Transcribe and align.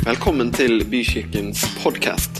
Velkommen 0.00 0.48
til 0.48 0.80
Bykirkens 0.88 1.60
podkast. 1.82 2.38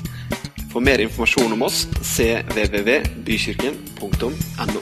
For 0.72 0.80
mer 0.80 0.96
informasjon 1.04 1.53
om 1.53 1.60
oss 1.67 1.83
cvvvbykirken.no. 2.08 4.80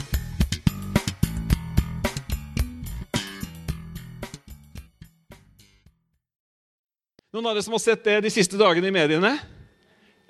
Noen 7.35 7.43
av 7.43 7.51
dere 7.51 7.67
som 7.67 7.75
har 7.75 7.83
sett 7.83 8.07
det 8.07 8.23
de 8.23 8.31
siste 8.31 8.55
dagene 8.63 8.87
i 8.93 8.95
mediene? 8.95 9.35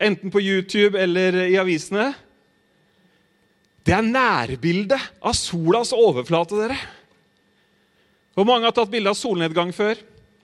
Enten 0.01 0.33
på 0.33 0.41
YouTube 0.41 0.97
eller 0.97 1.37
i 1.51 1.61
avisene? 1.61 2.17
Det 3.85 3.93
er 3.93 4.09
nærbildet 4.09 5.21
av 5.21 5.37
solas 5.37 5.93
overflate, 5.93 6.57
dere. 6.57 6.81
Hvor 8.33 8.49
mange 8.49 8.65
har 8.65 8.73
tatt 8.73 8.89
bilde 8.89 9.13
av 9.13 9.21
solnedgang 9.21 9.69
før? 9.77 10.01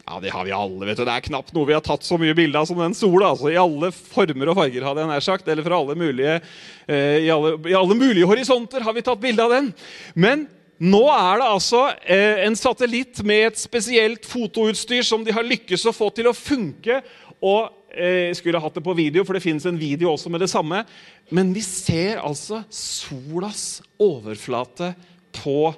Ja, 0.07 0.21
Det 0.21 0.31
har 0.31 0.45
vi 0.45 0.53
alle. 0.53 0.87
vet 0.87 0.99
du. 0.99 1.05
Det 1.05 1.13
er 1.15 1.25
knapt 1.25 1.55
noe 1.57 1.67
vi 1.67 1.73
har 1.73 1.81
tatt 1.85 2.05
så 2.05 2.19
mye 2.21 2.35
bilde 2.37 2.59
av 2.61 2.67
som 2.69 2.79
den 2.79 2.95
sola. 2.95 3.31
altså 3.33 3.51
I 3.53 3.57
alle 3.57 3.91
former 3.91 4.51
og 4.53 4.59
farger, 4.59 4.85
hadde 4.85 5.01
jeg 5.01 5.09
nær 5.09 5.25
sagt. 5.25 5.49
Eller 5.49 5.65
fra 5.65 5.79
alle 5.79 5.95
mulige, 5.97 6.41
eh, 6.87 7.25
i, 7.25 7.31
alle, 7.31 7.57
i 7.65 7.73
alle 7.73 7.97
mulige 7.97 8.27
horisonter 8.29 8.85
har 8.85 8.93
vi 8.93 9.03
tatt 9.03 9.21
bilde 9.21 9.43
av 9.43 9.51
den. 9.51 9.73
Men 10.15 10.47
nå 10.79 11.09
er 11.09 11.41
det 11.41 11.49
altså 11.49 11.95
eh, 12.05 12.45
en 12.45 12.57
satellitt 12.57 13.23
med 13.25 13.47
et 13.47 13.59
spesielt 13.59 14.27
fotoutstyr 14.27 15.03
som 15.03 15.25
de 15.25 15.33
har 15.33 15.47
lykkes 15.47 15.87
å 15.89 15.95
få 15.97 16.11
til 16.13 16.29
å 16.29 16.37
funke. 16.37 17.01
Og 17.41 17.73
eh, 17.97 18.29
skulle 18.37 18.61
hatt 18.61 18.75
det 18.77 18.85
på 18.85 18.97
video, 18.97 19.25
for 19.25 19.33
det 19.33 19.45
finnes 19.45 19.65
en 19.65 19.81
video 19.81 20.13
også 20.13 20.29
med 20.29 20.45
det 20.45 20.51
samme. 20.53 20.85
Men 21.33 21.55
vi 21.57 21.65
ser 21.65 22.21
altså 22.21 22.61
solas 22.69 23.81
overflate 23.97 24.93
på 25.41 25.73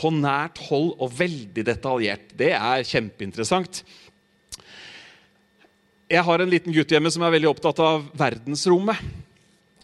på 0.00 0.10
nært 0.14 0.60
hold 0.70 0.94
og 0.96 1.12
veldig 1.18 1.64
detaljert. 1.66 2.32
Det 2.38 2.54
er 2.56 2.86
kjempeinteressant. 2.88 3.82
Jeg 6.10 6.26
har 6.26 6.42
en 6.42 6.50
liten 6.50 6.74
gutt 6.74 6.90
hjemme 6.90 7.10
som 7.12 7.22
er 7.22 7.34
veldig 7.36 7.50
opptatt 7.52 7.82
av 7.84 8.06
verdensrommet. 8.18 8.98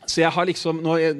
Så 0.06 0.22
jeg 0.22 0.30
har 0.30 0.46
liksom, 0.46 0.80
jeg 0.98 1.14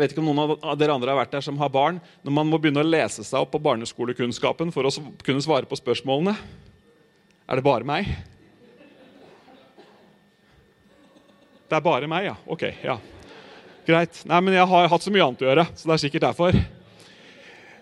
vet 0.00 0.12
ikke 0.12 0.22
om 0.22 0.30
noen 0.30 0.56
av 0.56 0.76
dere 0.80 0.94
andre 0.96 1.12
har 1.12 1.20
vært 1.20 1.34
der 1.36 1.44
som 1.44 1.58
har 1.60 1.72
barn. 1.72 2.00
Når 2.24 2.34
man 2.34 2.48
må 2.48 2.58
begynne 2.60 2.82
å 2.82 2.88
lese 2.88 3.24
seg 3.28 3.44
opp 3.44 3.52
på 3.54 3.60
barneskolekunnskapen 3.62 4.72
for 4.74 4.88
å 4.88 4.92
kunne 5.24 5.44
svare 5.44 5.68
på 5.68 5.78
spørsmålene 5.78 6.32
Er 6.32 7.60
det 7.60 7.64
bare 7.66 7.86
meg? 7.86 8.08
Det 11.68 11.78
er 11.78 11.84
bare 11.84 12.08
meg, 12.08 12.26
ja. 12.28 12.36
Ok. 12.52 12.66
ja. 12.84 12.98
Greit. 13.86 14.24
Nei, 14.28 14.40
men 14.44 14.56
jeg 14.56 14.68
har 14.68 14.88
hatt 14.92 15.04
så 15.04 15.12
mye 15.12 15.24
annet 15.24 15.44
å 15.44 15.48
gjøre, 15.48 15.68
så 15.76 15.88
det 15.88 15.94
er 15.94 16.02
sikkert 16.04 16.26
derfor. 16.28 16.58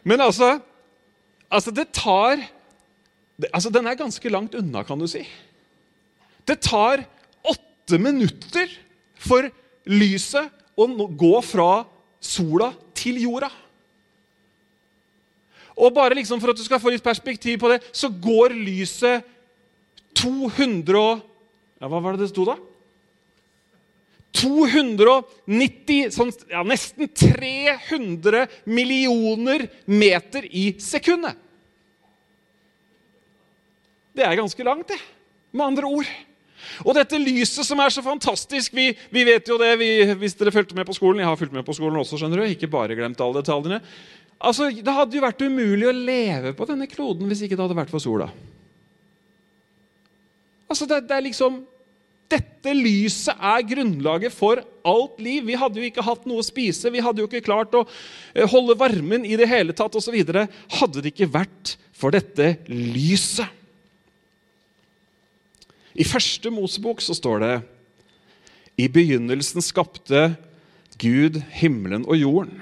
Men 0.04 0.20
altså, 0.24 0.58
altså 1.50 1.70
Det 1.70 1.90
tar 1.92 2.40
altså 3.52 3.70
Den 3.72 3.86
er 3.88 3.96
ganske 3.96 4.28
langt 4.28 4.54
unna, 4.54 4.82
kan 4.84 5.00
du 5.00 5.06
si. 5.08 5.22
Det 6.44 6.60
tar 6.60 7.04
åtte 7.44 7.98
minutter 8.00 8.68
for 9.20 9.48
lyset 9.88 10.50
å 10.76 10.86
gå 11.08 11.34
fra 11.44 11.84
sola 12.20 12.70
til 12.96 13.20
jorda. 13.22 13.48
Og 15.80 15.94
bare 15.96 16.18
liksom 16.18 16.40
For 16.40 16.52
at 16.52 16.60
du 16.60 16.64
skal 16.66 16.80
få 16.82 16.92
litt 16.92 17.04
perspektiv 17.04 17.60
på 17.62 17.70
det, 17.72 17.80
så 17.92 18.10
går 18.12 18.52
lyset 18.56 19.24
200 20.20 21.00
og 21.00 21.22
ja, 21.80 21.88
Hva 21.88 22.00
var 22.02 22.16
det 22.16 22.26
det 22.26 22.32
sto, 22.34 22.44
da? 22.44 22.58
290, 24.36 26.11
sånn, 26.14 26.31
ja, 26.53 26.62
nesten 26.67 27.09
300 27.11 28.47
millioner 28.70 29.67
meter 29.91 30.47
i 30.47 30.70
sekundet. 30.81 31.39
Det 34.14 34.27
er 34.27 34.39
ganske 34.39 34.67
langt, 34.67 34.91
det. 34.91 34.98
Med 35.51 35.67
andre 35.67 35.91
ord. 35.91 36.11
Og 36.84 36.95
dette 36.95 37.19
lyset 37.19 37.64
som 37.64 37.81
er 37.81 37.92
så 37.92 38.03
fantastisk 38.05 38.75
Vi, 38.77 38.91
vi 39.08 39.23
vet 39.25 39.48
jo 39.48 39.56
det 39.58 39.70
vi, 39.81 39.89
hvis 40.20 40.36
dere 40.36 40.53
fulgte 40.55 40.77
med 40.77 40.86
på 40.86 40.95
skolen. 40.97 41.23
Jeg 41.23 41.31
har 41.31 41.39
fulgt 41.41 41.56
med 41.56 41.67
på 41.67 41.75
skolen 41.77 41.98
også, 42.02 42.19
skjønner 42.20 42.42
du. 42.42 42.51
Ikke 42.52 42.70
bare 42.70 42.96
glemt 42.98 43.20
alle 43.24 43.40
detaljene. 43.40 43.80
Altså, 44.40 44.70
Det 44.70 44.95
hadde 44.95 45.17
jo 45.17 45.24
vært 45.24 45.42
umulig 45.45 45.89
å 45.89 45.96
leve 45.96 46.55
på 46.57 46.69
denne 46.69 46.89
kloden 46.90 47.29
hvis 47.30 47.45
ikke 47.46 47.57
det 47.57 47.64
hadde 47.67 47.79
vært 47.80 47.92
for 47.92 48.02
sola. 48.02 48.30
Altså, 50.70 50.86
det, 50.86 51.02
det 51.08 51.17
er 51.17 51.27
liksom 51.27 51.63
dette 52.30 52.74
lyset 52.77 53.35
er 53.35 53.67
grunnlaget 53.67 54.35
for 54.35 54.63
alt 54.86 55.20
liv. 55.23 55.46
Vi 55.48 55.58
hadde 55.58 55.80
jo 55.80 55.89
ikke 55.89 56.05
hatt 56.07 56.27
noe 56.29 56.42
å 56.42 56.46
spise, 56.46 56.92
vi 56.92 57.02
hadde 57.02 57.23
jo 57.23 57.29
ikke 57.30 57.45
klart 57.46 57.74
å 57.77 57.85
eh, 57.86 58.46
holde 58.51 58.79
varmen 58.79 59.27
i 59.27 59.36
det 59.41 59.48
hele 59.51 59.74
tatt 59.77 59.96
osv. 59.98 60.17
Hadde 60.17 61.02
det 61.02 61.13
ikke 61.14 61.30
vært 61.33 61.77
for 61.96 62.14
dette 62.14 62.55
lyset. 62.70 63.48
I 66.01 66.07
første 66.07 66.52
Mosebok 66.55 67.02
så 67.02 67.17
står 67.19 67.42
det 67.42 67.55
I 68.80 68.86
begynnelsen 68.92 69.64
skapte 69.64 70.30
Gud 71.01 71.40
himmelen 71.58 72.07
og 72.07 72.20
jorden. 72.20 72.61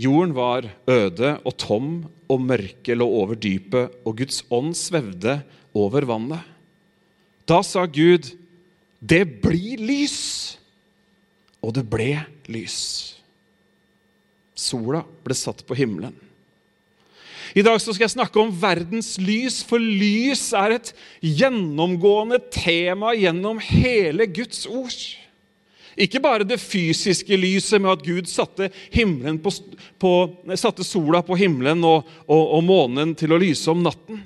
Jorden 0.00 0.32
var 0.34 0.66
øde 0.90 1.36
og 1.44 1.54
tom, 1.60 1.90
og 2.26 2.40
mørket 2.42 2.96
lå 2.98 3.06
over 3.06 3.38
dypet, 3.38 3.92
og 4.02 4.16
Guds 4.18 4.40
ånd 4.50 4.72
svevde 4.74 5.38
over 5.76 6.06
vannet. 6.08 6.42
Da 7.46 7.60
sa 7.62 7.84
Gud, 7.86 8.32
det 9.04 9.24
blir 9.44 9.82
lys! 9.84 10.20
Og 11.64 11.72
det 11.76 11.84
ble 11.88 12.12
lys. 12.52 12.78
Sola 14.54 15.00
ble 15.24 15.36
satt 15.36 15.64
på 15.66 15.76
himmelen. 15.78 16.14
I 17.54 17.62
dag 17.62 17.78
skal 17.80 18.02
jeg 18.02 18.14
snakke 18.16 18.40
om 18.40 18.50
verdens 18.50 19.14
lys, 19.22 19.60
for 19.66 19.78
lys 19.78 20.48
er 20.58 20.74
et 20.74 20.90
gjennomgående 21.22 22.40
tema 22.52 23.12
gjennom 23.14 23.60
hele 23.62 24.26
Guds 24.26 24.64
ord. 24.66 24.96
Ikke 25.94 26.18
bare 26.18 26.46
det 26.46 26.58
fysiske 26.58 27.36
lyset 27.38 27.78
med 27.78 27.92
at 27.92 28.02
Gud 28.02 28.26
satte, 28.26 28.70
på, 28.90 29.52
på, 30.02 30.12
satte 30.58 30.86
sola 30.86 31.22
på 31.22 31.38
himmelen 31.38 31.84
og, 31.86 32.08
og, 32.26 32.42
og 32.58 32.64
månen 32.66 33.14
til 33.18 33.34
å 33.34 33.38
lyse 33.38 33.70
om 33.70 33.84
natten. 33.84 34.24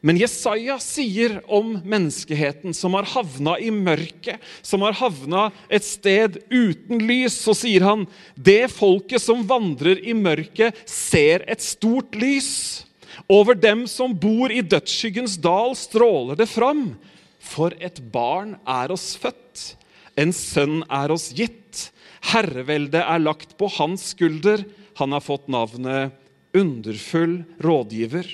Men 0.00 0.16
Jesaja 0.16 0.78
sier 0.80 1.36
om 1.52 1.74
menneskeheten 1.84 2.72
som 2.76 2.94
har 2.96 3.08
havna 3.12 3.58
i 3.60 3.68
mørket, 3.74 4.40
som 4.64 4.80
har 4.86 4.96
havna 4.96 5.50
et 5.68 5.84
sted 5.84 6.38
uten 6.48 7.04
lys, 7.04 7.36
så 7.36 7.52
sier 7.56 7.84
han 7.84 8.06
det 8.34 8.70
folket 8.72 9.20
som 9.20 9.44
vandrer 9.48 10.00
i 10.00 10.16
mørket, 10.16 10.78
ser 10.88 11.44
et 11.44 11.60
stort 11.60 12.16
lys. 12.16 12.86
Over 13.28 13.58
dem 13.58 13.84
som 13.90 14.16
bor 14.16 14.52
i 14.52 14.64
dødsskyggens 14.64 15.36
dal, 15.44 15.76
stråler 15.76 16.40
det 16.40 16.48
fram. 16.48 16.94
For 17.36 17.76
et 17.76 18.00
barn 18.12 18.56
er 18.68 18.92
oss 18.94 19.12
født, 19.20 19.74
en 20.16 20.32
sønn 20.36 20.80
er 20.88 21.12
oss 21.12 21.28
gitt. 21.36 21.90
Herreveldet 22.32 23.04
er 23.04 23.20
lagt 23.20 23.58
på 23.60 23.68
hans 23.76 24.14
skulder. 24.14 24.64
Han 25.00 25.12
har 25.12 25.24
fått 25.24 25.48
navnet 25.52 26.16
Underfull 26.56 27.42
rådgiver 27.62 28.26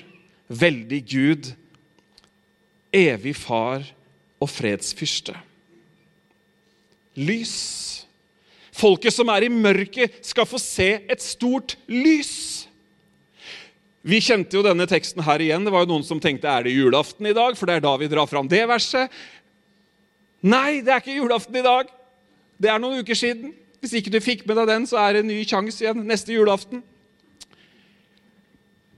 veldig 0.49 1.01
Gud, 1.11 1.51
evig 2.95 3.35
far 3.39 3.85
og 4.41 4.51
fredsfyrste. 4.51 5.35
Lys. 7.17 7.57
Folket 8.77 9.15
som 9.15 9.31
er 9.33 9.47
i 9.47 9.53
mørket, 9.53 10.19
skal 10.27 10.49
få 10.49 10.61
se 10.61 10.91
et 11.09 11.23
stort 11.25 11.79
lys. 11.89 12.67
Vi 14.07 14.21
kjente 14.23 14.55
jo 14.55 14.63
denne 14.63 14.87
teksten 14.87 15.25
her 15.27 15.43
igjen. 15.43 15.65
Det 15.67 15.73
var 15.75 15.83
jo 15.83 15.91
Noen 15.95 16.05
som 16.07 16.21
tenkte 16.23 16.51
er 16.51 16.67
det 16.67 16.77
julaften 16.77 17.27
i 17.27 17.35
dag, 17.35 17.57
for 17.59 17.67
det 17.67 17.79
er 17.79 17.87
da 17.87 17.95
vi 17.99 18.11
drar 18.13 18.29
fram 18.31 18.47
det 18.51 18.63
verset. 18.69 19.11
Nei, 20.47 20.83
det 20.85 20.93
er 20.93 21.01
ikke 21.01 21.17
julaften 21.17 21.57
i 21.59 21.65
dag. 21.65 21.89
Det 22.61 22.71
er 22.71 22.79
noen 22.79 23.01
uker 23.03 23.19
siden. 23.19 23.51
Hvis 23.81 23.97
ikke 23.99 24.13
du 24.13 24.21
fikk 24.23 24.45
med 24.47 24.61
deg 24.61 24.71
den, 24.71 24.87
så 24.87 25.01
er 25.01 25.17
det 25.17 25.25
en 25.25 25.33
ny 25.33 25.41
sjanse 25.49 25.83
igjen 25.83 26.05
neste 26.07 26.37
julaften. 26.37 26.85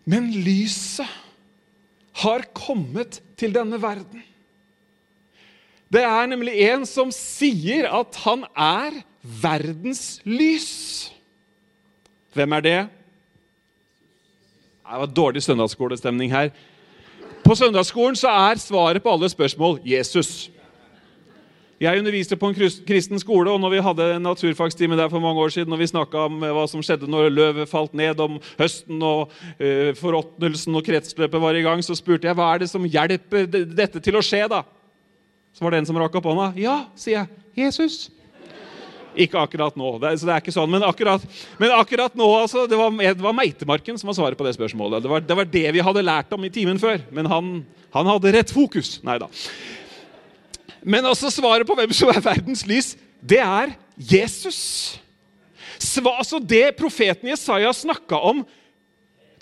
Men 0.08 0.28
lyset 0.32 1.08
har 2.23 2.45
kommet 2.55 3.20
til 3.38 3.55
denne 3.55 3.79
verden. 3.82 4.25
Det 5.88 6.03
er 6.05 6.26
nemlig 6.29 6.56
en 6.69 6.85
som 6.87 7.12
sier 7.15 7.88
at 7.88 8.17
han 8.26 8.44
er 8.53 9.00
verdens 9.23 10.19
lys. 10.29 11.12
Hvem 12.37 12.53
er 12.59 12.65
det? 12.65 12.79
Det 14.88 15.00
var 15.00 15.12
dårlig 15.12 15.43
søndagsskolestemning 15.43 16.32
her. 16.32 16.50
På 17.44 17.55
søndagsskolen 17.56 18.17
så 18.17 18.29
er 18.29 18.61
svaret 18.61 19.03
på 19.03 19.12
alle 19.12 19.29
spørsmål 19.29 19.81
Jesus. 19.85 20.50
Jeg 21.78 22.00
underviste 22.00 22.34
på 22.34 22.48
en 22.50 22.56
kristen 22.58 23.20
skole, 23.22 23.52
og 23.52 23.60
når 23.62 23.70
vi 23.76 23.82
hadde 23.86 24.06
en 24.16 24.25
naturfagstime 24.26 24.96
der 24.98 25.10
for 25.12 25.22
mange 25.22 25.38
år 25.38 25.52
siden, 25.54 25.72
og 25.72 25.78
vi 25.78 25.86
snakka 25.86 26.25
om 26.26 26.42
eh, 26.42 26.50
hva 26.56 26.64
som 26.66 26.82
skjedde 26.82 27.06
når 27.06 27.30
løvet 27.30 27.70
falt 27.70 27.94
ned 27.94 28.19
om 28.25 28.40
høsten, 28.58 28.98
og 28.98 29.30
uh, 29.60 29.92
forråtnelsen 30.00 30.75
og 30.75 30.82
kretsløpet 30.88 31.44
var 31.44 31.54
i 31.54 31.62
gang, 31.62 31.82
så 31.86 31.94
spurte 31.94 32.26
jeg 32.26 32.34
hva 32.38 32.50
er 32.50 32.64
det 32.64 32.70
som 32.72 32.82
hjelper 32.82 33.46
dette 33.46 34.02
til 34.02 34.19
å 34.19 34.25
skje. 34.26 34.42
da? 34.50 34.64
Så 35.54 35.62
var 35.62 35.75
det 35.75 35.84
en 35.84 35.88
som 35.92 36.02
rakk 36.02 36.19
opp 36.19 36.26
hånda. 36.32 36.50
Ja, 36.58 36.80
sier 36.98 37.20
jeg. 37.20 37.42
Jesus. 37.62 38.08
Ikke 39.19 39.38
akkurat 39.38 39.78
nå, 39.78 39.94
det, 40.02 40.16
så 40.19 40.28
det 40.28 40.34
er 40.34 40.42
ikke 40.42 40.54
sånn, 40.54 40.70
men 40.70 40.84
akkurat, 40.86 41.22
men 41.58 41.72
akkurat 41.75 42.14
nå 42.19 42.26
altså, 42.42 42.66
det 42.70 42.78
var, 42.78 42.92
det 42.94 43.25
var 43.25 43.34
Meitemarken 43.34 43.98
som 43.98 44.10
var 44.10 44.19
svaret 44.19 44.38
på 44.38 44.46
det 44.46 44.54
spørsmålet. 44.58 45.02
Det 45.02 45.10
var, 45.10 45.25
det 45.26 45.38
var, 45.40 45.48
det 45.54 45.66
vi 45.75 45.82
hadde 45.82 46.06
lært 46.06 46.34
om 46.34 46.46
i 46.46 46.52
timen 46.54 46.78
før. 46.82 47.02
Men 47.14 47.30
han, 47.30 47.58
han 47.94 48.10
hadde 48.16 48.34
rett 48.34 48.54
fokus. 48.54 48.98
Nei 49.06 49.19
da. 49.22 49.30
Men 50.82 51.06
også 51.08 51.30
svaret 51.32 51.66
på 51.66 51.76
hvem 51.78 51.92
som 51.96 52.10
er 52.12 52.22
verdens 52.25 52.64
lys, 52.69 52.94
det 53.20 53.40
er 53.42 53.75
Jesus. 53.98 54.98
Sva, 55.78 56.16
altså 56.19 56.38
Det 56.38 56.76
profeten 56.78 57.30
Jesaja 57.30 57.72
snakka 57.75 58.19
om, 58.30 58.44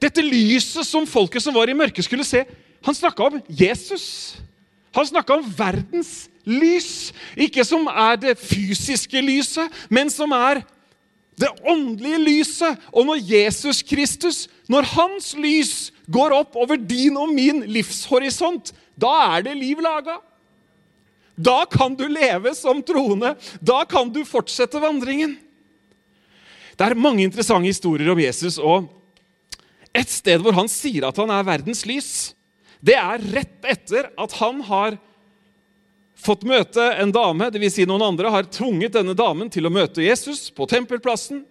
dette 0.00 0.20
lyset 0.20 0.84
som 0.84 1.08
folket 1.08 1.44
som 1.44 1.54
var 1.56 1.70
i 1.70 1.76
mørket, 1.76 2.04
skulle 2.04 2.24
se, 2.26 2.44
han 2.84 2.94
snakka 2.96 3.30
om 3.30 3.38
Jesus. 3.48 4.36
Han 4.96 5.06
snakka 5.08 5.38
om 5.38 5.46
verdens 5.56 6.26
lys. 6.46 7.12
Ikke 7.36 7.64
som 7.66 7.88
er 7.90 8.18
det 8.20 8.36
fysiske 8.38 9.20
lyset, 9.24 9.72
men 9.88 10.12
som 10.12 10.32
er 10.36 10.62
det 11.40 11.50
åndelige 11.68 12.20
lyset. 12.22 12.86
Og 12.92 13.08
når 13.08 13.24
Jesus 13.24 13.82
Kristus, 13.82 14.46
når 14.68 14.88
hans 14.94 15.32
lys 15.36 15.74
går 16.12 16.36
opp 16.36 16.56
over 16.56 16.78
din 16.80 17.16
og 17.18 17.32
min 17.34 17.64
livshorisont, 17.68 18.72
da 18.96 19.12
er 19.36 19.48
det 19.48 19.56
liv 19.58 19.82
laga. 19.84 20.20
Da 21.36 21.66
kan 21.68 21.94
du 21.94 22.06
leve 22.08 22.54
som 22.56 22.80
troende. 22.82 23.34
Da 23.60 23.84
kan 23.84 24.08
du 24.12 24.22
fortsette 24.24 24.80
vandringen. 24.80 25.36
Det 26.76 26.84
er 26.84 26.98
mange 26.98 27.24
interessante 27.24 27.68
historier 27.68 28.10
om 28.12 28.20
Jesus. 28.20 28.58
og 28.58 28.88
Et 29.94 30.08
sted 30.08 30.40
hvor 30.44 30.56
han 30.56 30.68
sier 30.68 31.08
at 31.08 31.16
han 31.20 31.32
er 31.32 31.46
verdens 31.46 31.84
lys, 31.88 32.32
det 32.84 32.96
er 32.96 33.22
rett 33.32 33.64
etter 33.64 34.10
at 34.20 34.32
han 34.36 34.60
har 34.68 34.98
fått 36.16 36.44
møte 36.48 36.82
en 37.00 37.12
dame, 37.12 37.48
dvs. 37.52 37.78
Si 37.78 37.86
noen 37.88 38.04
andre 38.04 38.30
har 38.32 38.48
tvunget 38.52 38.96
denne 38.96 39.14
damen 39.16 39.50
til 39.52 39.68
å 39.68 39.72
møte 39.72 40.04
Jesus 40.04 40.48
på 40.52 40.68
tempelplassen. 40.68 41.44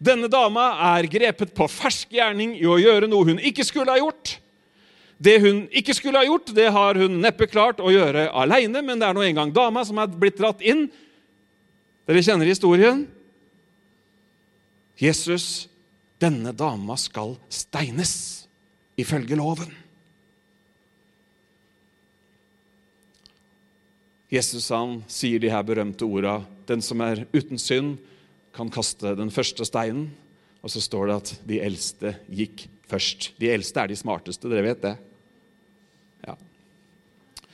Denne 0.00 0.30
dama 0.32 0.70
er 0.96 1.08
grepet 1.12 1.52
på 1.56 1.68
fersk 1.68 2.16
gjerning 2.16 2.54
i 2.56 2.64
å 2.68 2.78
gjøre 2.80 3.08
noe 3.10 3.32
hun 3.32 3.42
ikke 3.50 3.66
skulle 3.68 3.92
ha 3.92 4.00
gjort. 4.00 4.38
Det 5.20 5.36
hun 5.44 5.66
ikke 5.76 5.92
skulle 5.92 6.22
ha 6.22 6.24
gjort, 6.24 6.54
det 6.56 6.70
har 6.72 6.96
hun 6.96 7.18
neppe 7.20 7.44
klart 7.50 7.82
å 7.84 7.92
gjøre 7.92 8.30
aleine, 8.32 8.80
men 8.80 9.00
det 9.00 9.08
er 9.08 9.16
nå 9.16 9.24
engang 9.26 9.52
dama 9.52 9.82
som 9.84 10.00
er 10.00 10.08
blitt 10.08 10.38
dratt 10.40 10.62
inn. 10.64 10.86
Dere 12.08 12.22
kjenner 12.24 12.48
historien. 12.48 13.04
Jesus, 15.00 15.68
denne 16.20 16.54
dama 16.56 16.96
skal 17.00 17.34
steines, 17.52 18.46
ifølge 18.96 19.36
loven. 19.36 19.68
Jesus 24.30 24.70
han 24.72 25.00
sier 25.10 25.42
de 25.42 25.50
her 25.50 25.64
berømte 25.66 26.06
orda 26.06 26.36
Den 26.68 26.84
som 26.84 27.00
er 27.02 27.24
uten 27.34 27.58
synd, 27.58 27.96
kan 28.54 28.70
kaste 28.70 29.16
den 29.18 29.30
første 29.34 29.66
steinen. 29.66 30.10
Og 30.62 30.70
så 30.70 30.80
står 30.84 31.08
det 31.08 31.16
at 31.16 31.30
de 31.48 31.60
eldste 31.64 32.14
gikk 32.30 32.68
først. 32.90 33.32
De 33.40 33.50
eldste 33.50 33.82
er 33.82 33.90
de 33.90 33.98
smarteste, 33.98 34.48
dere 34.50 34.68
vet 34.68 34.84
det. 34.84 34.96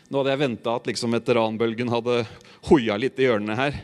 Nå 0.06 0.20
hadde 0.20 0.34
jeg 0.36 0.42
venta 0.44 0.76
at 0.78 0.86
liksom 0.86 1.14
veteranbølgen 1.16 1.90
hadde 1.90 2.20
hoia 2.68 2.94
litt 3.00 3.18
i 3.18 3.26
hjørnene 3.26 3.56
her. 3.58 3.78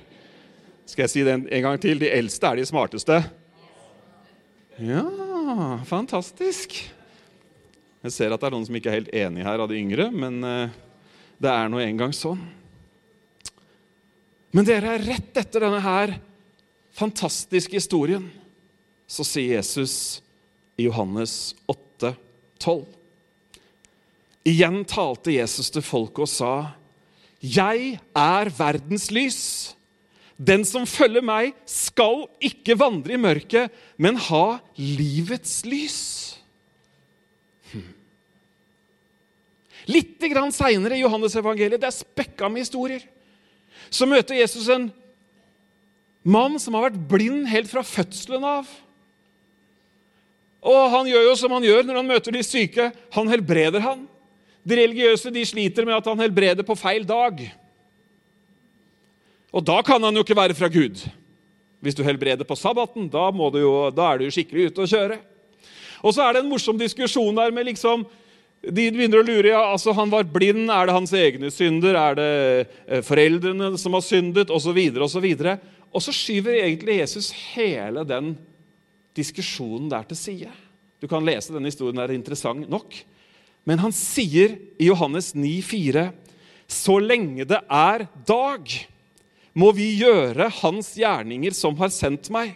Skal 0.86 1.06
jeg 1.06 1.12
si 1.12 1.24
det 1.26 1.34
en 1.34 1.64
gang 1.64 1.80
til? 1.82 1.98
De 1.98 2.10
eldste 2.14 2.46
er 2.46 2.60
de 2.60 2.66
smarteste. 2.68 3.18
Ja, 4.78 5.02
fantastisk. 5.88 6.76
Jeg 8.02 8.14
ser 8.14 8.34
at 8.34 8.42
det 8.42 8.48
er 8.48 8.54
noen 8.54 8.66
som 8.68 8.78
ikke 8.78 8.92
er 8.92 9.00
helt 9.00 9.14
enig 9.14 9.46
her 9.46 9.62
av 9.62 9.70
de 9.70 9.78
yngre, 9.78 10.08
men 10.14 10.38
eh, 10.46 10.74
det 11.42 11.50
er 11.50 11.70
nå 11.70 11.82
engang 11.82 12.14
sånn. 12.14 12.40
Men 14.52 14.68
dere, 14.68 14.94
er 14.94 15.06
rett 15.06 15.42
etter 15.42 15.64
denne 15.64 15.82
her 15.82 16.16
fantastiske 16.92 17.78
historien 17.78 18.28
så 19.10 19.24
sier 19.26 19.56
Jesus 19.58 19.94
i 20.78 20.86
Johannes 20.86 21.54
8, 21.70 22.14
12 22.62 23.01
Igjen 24.44 24.82
talte 24.88 25.34
Jesus 25.34 25.70
til 25.70 25.82
folket 25.82 26.24
og 26.24 26.28
sa, 26.28 26.74
'Jeg 27.40 28.00
er 28.14 28.50
verdens 28.50 29.10
lys.' 29.10 29.74
'Den 30.38 30.64
som 30.64 30.86
følger 30.86 31.22
meg, 31.22 31.54
skal 31.66 32.26
ikke 32.40 32.78
vandre 32.78 33.12
i 33.12 33.16
mørket, 33.16 33.70
men 33.96 34.16
ha 34.16 34.58
livets 34.76 35.62
lys.' 35.64 36.38
Hm. 37.72 37.94
Litt 39.86 40.18
seinere 40.52 40.96
i 40.96 41.02
Johannes 41.02 41.36
evangeliet, 41.36 41.80
det 41.80 41.86
er 41.86 42.04
spekka 42.04 42.48
med 42.48 42.62
historier 42.62 43.02
så 43.92 44.08
møter 44.08 44.38
Jesus 44.38 44.68
en 44.72 44.88
mann 46.22 46.56
som 46.62 46.76
har 46.76 46.88
vært 46.88 47.02
blind 47.10 47.44
helt 47.50 47.70
fra 47.70 47.84
fødselen 47.84 48.44
av. 48.46 48.68
Og 50.62 50.82
han 50.94 51.10
gjør 51.10 51.26
jo 51.26 51.34
som 51.38 51.52
han 51.56 51.66
gjør 51.66 51.84
når 51.88 51.98
han 51.98 52.08
møter 52.08 52.34
de 52.34 52.44
syke. 52.46 52.90
Han 53.16 53.30
helbreder 53.32 53.82
han. 53.82 54.06
De 54.62 54.78
religiøse 54.78 55.32
de 55.34 55.42
sliter 55.46 55.86
med 55.88 55.96
at 55.96 56.06
han 56.06 56.22
helbreder 56.22 56.66
på 56.66 56.76
feil 56.78 57.06
dag. 57.06 57.40
Og 59.52 59.64
da 59.66 59.80
kan 59.84 60.02
han 60.02 60.16
jo 60.16 60.22
ikke 60.24 60.38
være 60.38 60.56
fra 60.56 60.70
Gud. 60.72 61.02
Hvis 61.82 61.98
du 61.98 62.04
helbreder 62.06 62.46
på 62.46 62.56
sabbaten, 62.56 63.08
da, 63.10 63.26
jo, 63.58 63.90
da 63.90 64.12
er 64.12 64.20
du 64.20 64.28
jo 64.28 64.34
skikkelig 64.34 64.70
ute 64.70 64.84
å 64.84 64.90
kjøre. 64.90 65.18
Og 66.02 66.14
så 66.14 66.24
er 66.24 66.34
det 66.34 66.44
en 66.44 66.50
morsom 66.50 66.78
diskusjon 66.78 67.36
der 67.36 67.54
med 67.54 67.66
liksom 67.70 68.06
de 68.62 68.84
begynner 68.94 69.18
å 69.18 69.26
lure. 69.26 69.48
ja, 69.50 69.62
altså 69.72 69.90
Han 69.92 70.10
var 70.10 70.28
blind. 70.30 70.70
Er 70.70 70.86
det 70.86 70.94
hans 70.94 71.12
egne 71.18 71.50
synder? 71.50 71.98
Er 71.98 72.14
det 72.14 72.32
eh, 72.86 73.02
foreldrene 73.02 73.72
som 73.78 73.96
har 73.98 74.04
syndet? 74.06 74.52
Og, 74.54 74.62
så 74.62 74.70
videre, 74.70 75.02
og, 75.02 75.10
så 75.10 75.58
og 75.92 76.02
så 76.02 76.14
skyver 76.14 76.62
egentlig 76.62 77.00
Jesus 77.00 77.32
hele 77.52 78.04
den 78.06 78.36
diskusjonen 79.16 79.90
der 79.90 80.06
til 80.08 80.16
side. 80.16 80.52
Du 81.02 81.08
kan 81.10 81.24
lese 81.26 81.52
denne 81.52 81.68
historien, 81.68 81.98
det 81.98 82.06
er 82.06 82.14
interessant 82.14 82.70
nok. 82.70 82.94
Men 83.68 83.82
han 83.82 83.94
sier 83.94 84.56
i 84.80 84.88
Johannes 84.88 85.32
9,4.: 85.38 86.10
så 86.72 86.96
lenge 87.02 87.46
det 87.48 87.60
er 87.68 88.06
dag, 88.28 88.72
må 89.52 89.68
vi 89.76 89.90
gjøre 90.00 90.48
hans 90.62 90.94
gjerninger 90.96 91.52
som 91.56 91.76
har 91.80 91.92
sendt 91.92 92.30
meg. 92.32 92.54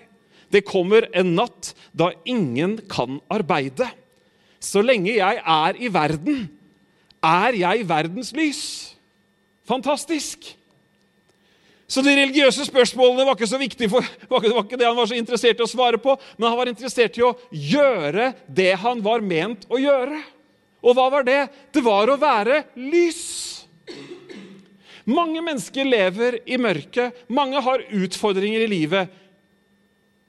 Det 0.48 0.64
kommer 0.64 1.08
en 1.12 1.34
natt 1.36 1.74
da 1.92 2.12
ingen 2.24 2.78
kan 2.88 3.18
arbeide. 3.32 3.88
Så 4.62 4.80
lenge 4.80 5.12
jeg 5.18 5.40
er 5.42 5.76
i 5.76 5.90
verden, 5.92 6.46
er 7.20 7.58
jeg 7.58 7.88
verdens 7.88 8.32
lys. 8.36 8.62
Fantastisk! 9.68 10.54
Så 11.86 12.02
de 12.02 12.16
religiøse 12.16 12.64
spørsmålene 12.66 13.22
var 13.28 13.36
ikke 13.36 13.46
så 13.46 13.60
viktige 13.60 13.90
for, 13.92 14.06
var 14.30 14.42
var 14.42 14.64
ikke 14.64 14.78
det 14.80 14.88
han 14.88 14.96
var 14.96 15.06
så 15.10 15.18
interessert 15.18 15.60
i 15.60 15.66
å 15.66 15.70
svare 15.70 16.00
på, 16.02 16.16
men 16.38 16.48
han 16.48 16.58
var 16.58 16.70
interessert 16.70 17.18
i 17.18 17.26
å 17.26 17.36
gjøre 17.50 18.32
det 18.48 18.72
han 18.82 19.04
var 19.04 19.22
ment 19.22 19.68
å 19.70 19.78
gjøre. 19.78 20.18
Og 20.84 20.96
hva 20.96 21.06
var 21.12 21.26
det? 21.26 21.40
Det 21.72 21.82
var 21.84 22.10
å 22.12 22.18
være 22.20 22.64
lys. 22.78 23.24
Mange 25.06 25.40
mennesker 25.44 25.86
lever 25.86 26.40
i 26.50 26.58
mørket. 26.58 27.14
Mange 27.30 27.62
har 27.62 27.84
utfordringer 27.94 28.64
i 28.64 28.70
livet. 28.70 29.12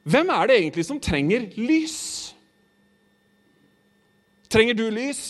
Hvem 0.08 0.30
er 0.32 0.48
det 0.48 0.58
egentlig 0.62 0.86
som 0.88 1.02
trenger 1.04 1.50
lys? 1.58 1.98
Trenger 4.48 4.78
du 4.78 4.86
lys? 4.94 5.24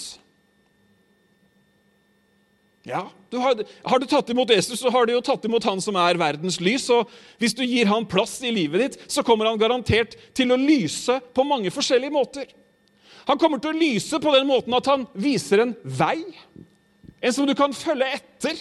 Ja, 2.88 3.08
du 3.30 3.40
har, 3.44 3.60
har, 3.84 4.00
du 4.00 4.06
tatt 4.08 4.30
imot 4.32 4.52
Jesus, 4.54 4.80
så 4.80 4.92
har 4.94 5.08
du 5.08 5.12
jo 5.12 5.24
tatt 5.26 5.44
imot 5.48 5.66
han 5.68 5.82
som 5.84 5.98
er 6.00 6.20
verdens 6.20 6.60
lys. 6.64 6.86
og 6.94 7.10
Hvis 7.42 7.56
du 7.58 7.66
gir 7.66 7.90
han 7.90 8.08
plass 8.08 8.38
i 8.48 8.54
livet 8.54 8.84
ditt, 8.84 9.00
så 9.12 9.26
kommer 9.28 9.50
han 9.50 9.60
garantert 9.60 10.16
til 10.38 10.54
å 10.54 10.60
lyse 10.60 11.18
på 11.36 11.44
mange 11.48 11.74
forskjellige 11.74 12.16
måter. 12.16 12.48
Han 13.28 13.40
kommer 13.40 13.60
til 13.60 13.74
å 13.74 13.80
lyse 13.80 14.20
på 14.24 14.34
den 14.36 14.48
måten 14.48 14.76
at 14.78 14.88
han 14.88 15.06
viser 15.18 15.64
en 15.64 15.74
vei, 15.84 16.22
en 17.20 17.34
som 17.36 17.48
du 17.48 17.54
kan 17.58 17.74
følge 17.76 18.08
etter. 18.20 18.60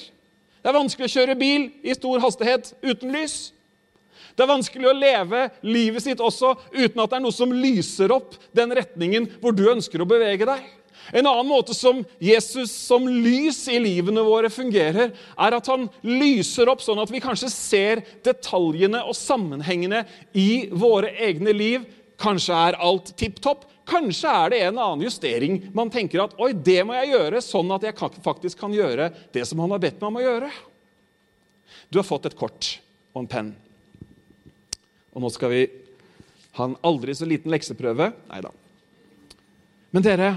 Det 0.62 0.73
er 0.73 0.75
vanskelig 0.75 1.06
å 1.06 1.14
kjøre 1.14 1.38
bil 1.38 1.68
i 1.87 1.94
stor 1.94 2.23
hastighet 2.25 2.73
uten 2.82 3.12
lys. 3.14 3.37
Det 4.37 4.44
er 4.44 4.50
vanskelig 4.50 4.88
å 4.90 4.96
leve 4.96 5.46
livet 5.64 6.04
sitt 6.04 6.20
også 6.20 6.56
uten 6.75 7.00
at 7.00 7.12
det 7.12 7.18
er 7.18 7.23
noe 7.25 7.35
som 7.35 7.52
lyser 7.54 8.12
opp 8.12 8.35
den 8.56 8.75
retningen 8.76 9.30
hvor 9.40 9.54
du 9.56 9.64
ønsker 9.70 10.02
å 10.02 10.08
bevege 10.08 10.49
deg. 10.49 10.64
En 11.14 11.26
annen 11.28 11.46
måte 11.46 11.75
som 11.76 12.00
Jesus 12.18 12.73
som 12.75 13.06
lys 13.06 13.61
i 13.70 13.78
livene 13.78 14.25
våre 14.26 14.50
fungerer, 14.50 15.12
er 15.14 15.56
at 15.56 15.68
han 15.70 15.87
lyser 16.02 16.66
opp 16.73 16.82
sånn 16.82 16.99
at 16.99 17.12
vi 17.14 17.23
kanskje 17.23 17.50
ser 17.52 18.02
detaljene 18.26 19.04
og 19.06 19.14
sammenhengene 19.16 20.02
i 20.35 20.66
våre 20.75 21.12
egne 21.28 21.54
liv. 21.54 21.87
Kanskje 22.20 22.56
er 22.68 22.78
alt 22.80 23.12
tipp 23.18 23.40
topp. 23.44 23.66
Kanskje 23.87 24.30
er 24.32 24.50
det 24.52 24.61
en 24.66 24.80
annen 24.82 25.04
justering 25.06 25.61
man 25.76 25.92
tenker 25.94 26.25
at 26.25 26.35
oi, 26.42 26.50
det 26.52 26.80
må 26.87 26.96
jeg 26.96 27.12
gjøre, 27.12 27.42
sånn 27.44 27.70
at 27.76 27.85
jeg 27.87 27.96
faktisk 28.25 28.58
kan 28.58 28.75
gjøre 28.75 29.12
det 29.35 29.44
som 29.46 29.61
han 29.62 29.75
har 29.76 29.82
bedt 29.82 30.00
meg 30.00 30.08
om 30.11 30.18
å 30.18 30.25
gjøre. 30.25 30.50
Du 31.92 32.00
har 32.00 32.08
fått 32.08 32.26
et 32.26 32.38
kort 32.38 32.73
og 33.14 33.23
en 33.23 33.30
penn. 33.30 33.54
Og 35.14 35.23
nå 35.23 35.30
skal 35.32 35.52
vi 35.52 35.62
ha 36.58 36.66
en 36.66 36.78
aldri 36.88 37.14
så 37.14 37.28
liten 37.28 37.52
lekseprøve. 37.52 38.11
Nei 38.32 38.42
da. 38.44 38.52
Men 39.94 40.04
dere 40.04 40.30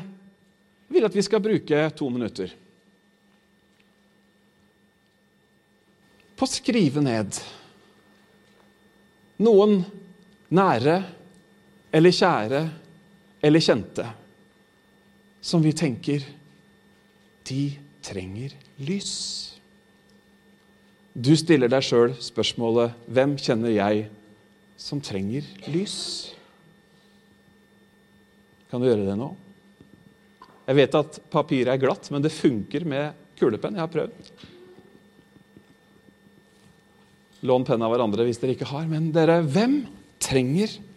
jeg 0.90 0.96
vil 0.96 1.06
at 1.06 1.16
vi 1.16 1.22
skal 1.26 1.44
bruke 1.44 1.84
to 1.94 2.08
minutter 2.10 2.54
på 6.40 6.48
å 6.48 6.50
skrive 6.50 7.04
ned 7.04 7.36
noen 9.44 9.82
nære 10.56 10.96
eller 11.94 12.14
kjære 12.14 12.64
eller 13.42 13.64
kjente 13.64 14.06
som 15.42 15.64
vi 15.64 15.72
tenker 15.74 16.26
de 17.50 17.72
trenger 18.06 18.54
lys. 18.86 19.14
Du 21.14 21.32
stiller 21.40 21.72
deg 21.72 21.84
sjøl 21.84 22.14
spørsmålet 22.22 22.94
'Hvem 23.08 23.38
kjenner 23.38 23.74
jeg 23.74 24.10
som 24.78 25.02
trenger 25.02 25.44
lys?' 25.68 26.36
Kan 28.70 28.82
du 28.82 28.86
gjøre 28.86 29.08
det 29.08 29.18
nå? 29.18 29.36
Jeg 30.68 30.76
vet 30.76 30.96
at 30.96 31.20
papiret 31.32 31.74
er 31.74 31.82
glatt, 31.82 32.12
men 32.12 32.22
det 32.22 32.32
funker 32.32 32.86
med 32.86 33.14
kulepenn. 33.40 33.74
Jeg 33.74 33.82
har 33.82 33.88
prøvd. 33.88 34.12
Lån 37.42 37.66
penn 37.66 37.82
av 37.82 37.90
hverandre 37.90 38.24
hvis 38.28 38.38
dere 38.38 38.54
ikke 38.54 38.70
har. 38.70 38.86
Men 38.86 39.12
dere, 39.12 39.42
hvem 39.42 39.88
trenger 40.20 40.68
lys? 40.68 40.89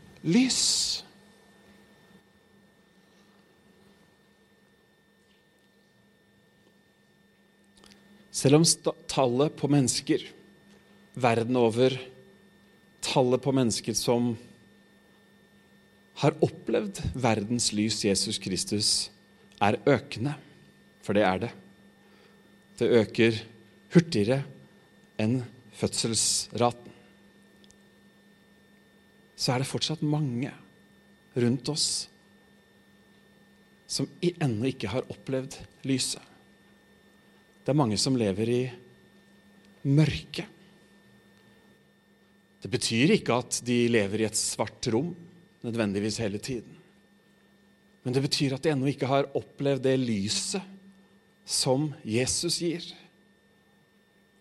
Selv 8.31 8.61
om 8.61 8.65
tallet 9.11 9.57
på 9.59 9.71
mennesker 9.71 10.23
verden 11.19 11.59
over, 11.59 11.97
tallet 13.03 13.43
på 13.43 13.55
mennesker 13.55 13.97
som 13.99 14.37
har 16.23 16.39
opplevd 16.39 17.01
verdens 17.19 17.73
lys, 17.75 18.05
Jesus 18.05 18.39
Kristus, 18.39 19.11
er 19.59 19.81
økende. 19.91 20.37
For 21.03 21.19
det 21.19 21.27
er 21.27 21.43
det. 21.43 21.51
Det 22.79 22.95
øker 23.03 23.43
hurtigere 23.95 24.43
enn 25.19 25.41
fødselsraten. 25.75 26.92
Så 29.43 29.51
er 29.51 29.63
det 29.63 29.71
fortsatt 29.71 30.05
mange 30.07 30.53
rundt 31.35 31.71
oss 31.73 31.87
som 33.91 34.07
ennå 34.23 34.71
ikke 34.71 34.91
har 34.93 35.09
opplevd 35.11 35.57
lyset. 35.89 36.23
Det 37.63 37.73
er 37.73 37.79
mange 37.79 37.99
som 38.01 38.17
lever 38.19 38.53
i 38.53 38.63
mørket. 39.91 40.47
Det 42.63 42.71
betyr 42.71 43.17
ikke 43.17 43.41
at 43.43 43.59
de 43.67 43.79
lever 43.91 44.23
i 44.23 44.29
et 44.29 44.39
svart 44.39 44.87
rom 44.95 45.11
nødvendigvis 45.67 46.21
hele 46.23 46.39
tiden. 46.43 46.79
Men 48.03 48.15
det 48.15 48.23
betyr 48.25 48.55
at 48.55 48.63
de 48.63 48.71
ennå 48.73 48.89
ikke 48.91 49.11
har 49.11 49.31
opplevd 49.39 49.83
det 49.85 49.97
lyset 49.99 50.63
som 51.47 51.91
Jesus 52.07 52.61
gir. 52.63 52.87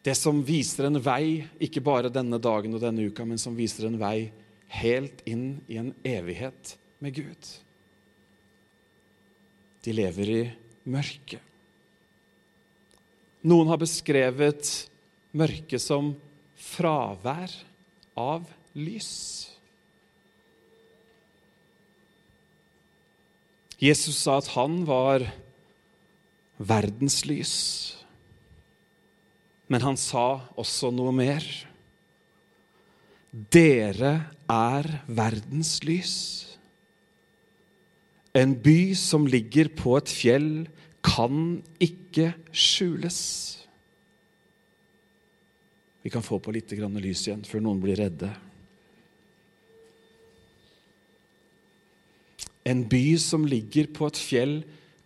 Det 0.01 0.13
som 0.17 0.39
viser 0.45 0.87
en 0.87 1.01
vei, 1.01 1.43
ikke 1.61 1.81
bare 1.85 2.13
denne 2.13 2.39
dagen 2.41 2.73
og 2.77 2.81
denne 2.81 3.05
uka, 3.09 3.25
men 3.25 3.41
som 3.41 3.57
viser 3.57 3.89
en 3.89 3.99
vei 4.01 4.31
helt 4.71 5.21
inn 5.27 5.61
i 5.67 5.77
en 5.81 5.91
evighet 6.07 6.75
med 7.03 7.15
Gud. 7.17 7.51
De 9.81 9.93
lever 9.95 10.29
i 10.29 10.41
mørket. 10.91 11.41
Noen 13.41 13.71
har 13.71 13.79
beskrevet 13.81 14.67
mørket 15.33 15.81
som 15.81 16.13
fravær 16.61 17.53
av 18.19 18.45
lys. 18.77 19.11
Jesus 23.81 24.19
sa 24.21 24.37
at 24.37 24.51
han 24.53 24.83
var 24.85 25.25
verdenslys. 26.61 27.55
Men 29.71 29.81
han 29.81 29.97
sa 29.97 30.43
også 30.59 30.91
noe 30.93 31.13
mer. 31.15 31.41
Dere 33.31 34.13
er 34.51 34.87
verdens 35.07 35.77
lys. 35.87 36.15
En 38.35 38.57
by 38.59 38.91
som 38.95 39.25
ligger 39.27 39.71
på 39.75 39.95
et 39.99 40.11
fjell, 40.11 40.51
kan 41.01 41.63
ikke 41.81 42.33
skjules. 42.53 43.17
Vi 46.03 46.11
kan 46.13 46.21
få 46.21 46.37
på 46.43 46.53
litt 46.53 46.71
lys 46.75 47.23
igjen 47.25 47.43
før 47.47 47.63
noen 47.63 47.81
blir 47.81 47.97
redde. 47.97 48.29
En 52.67 52.83
by 52.85 53.17
som 53.17 53.47
ligger 53.47 53.89
på 53.89 54.11
et 54.11 54.19
fjell, 54.21 54.55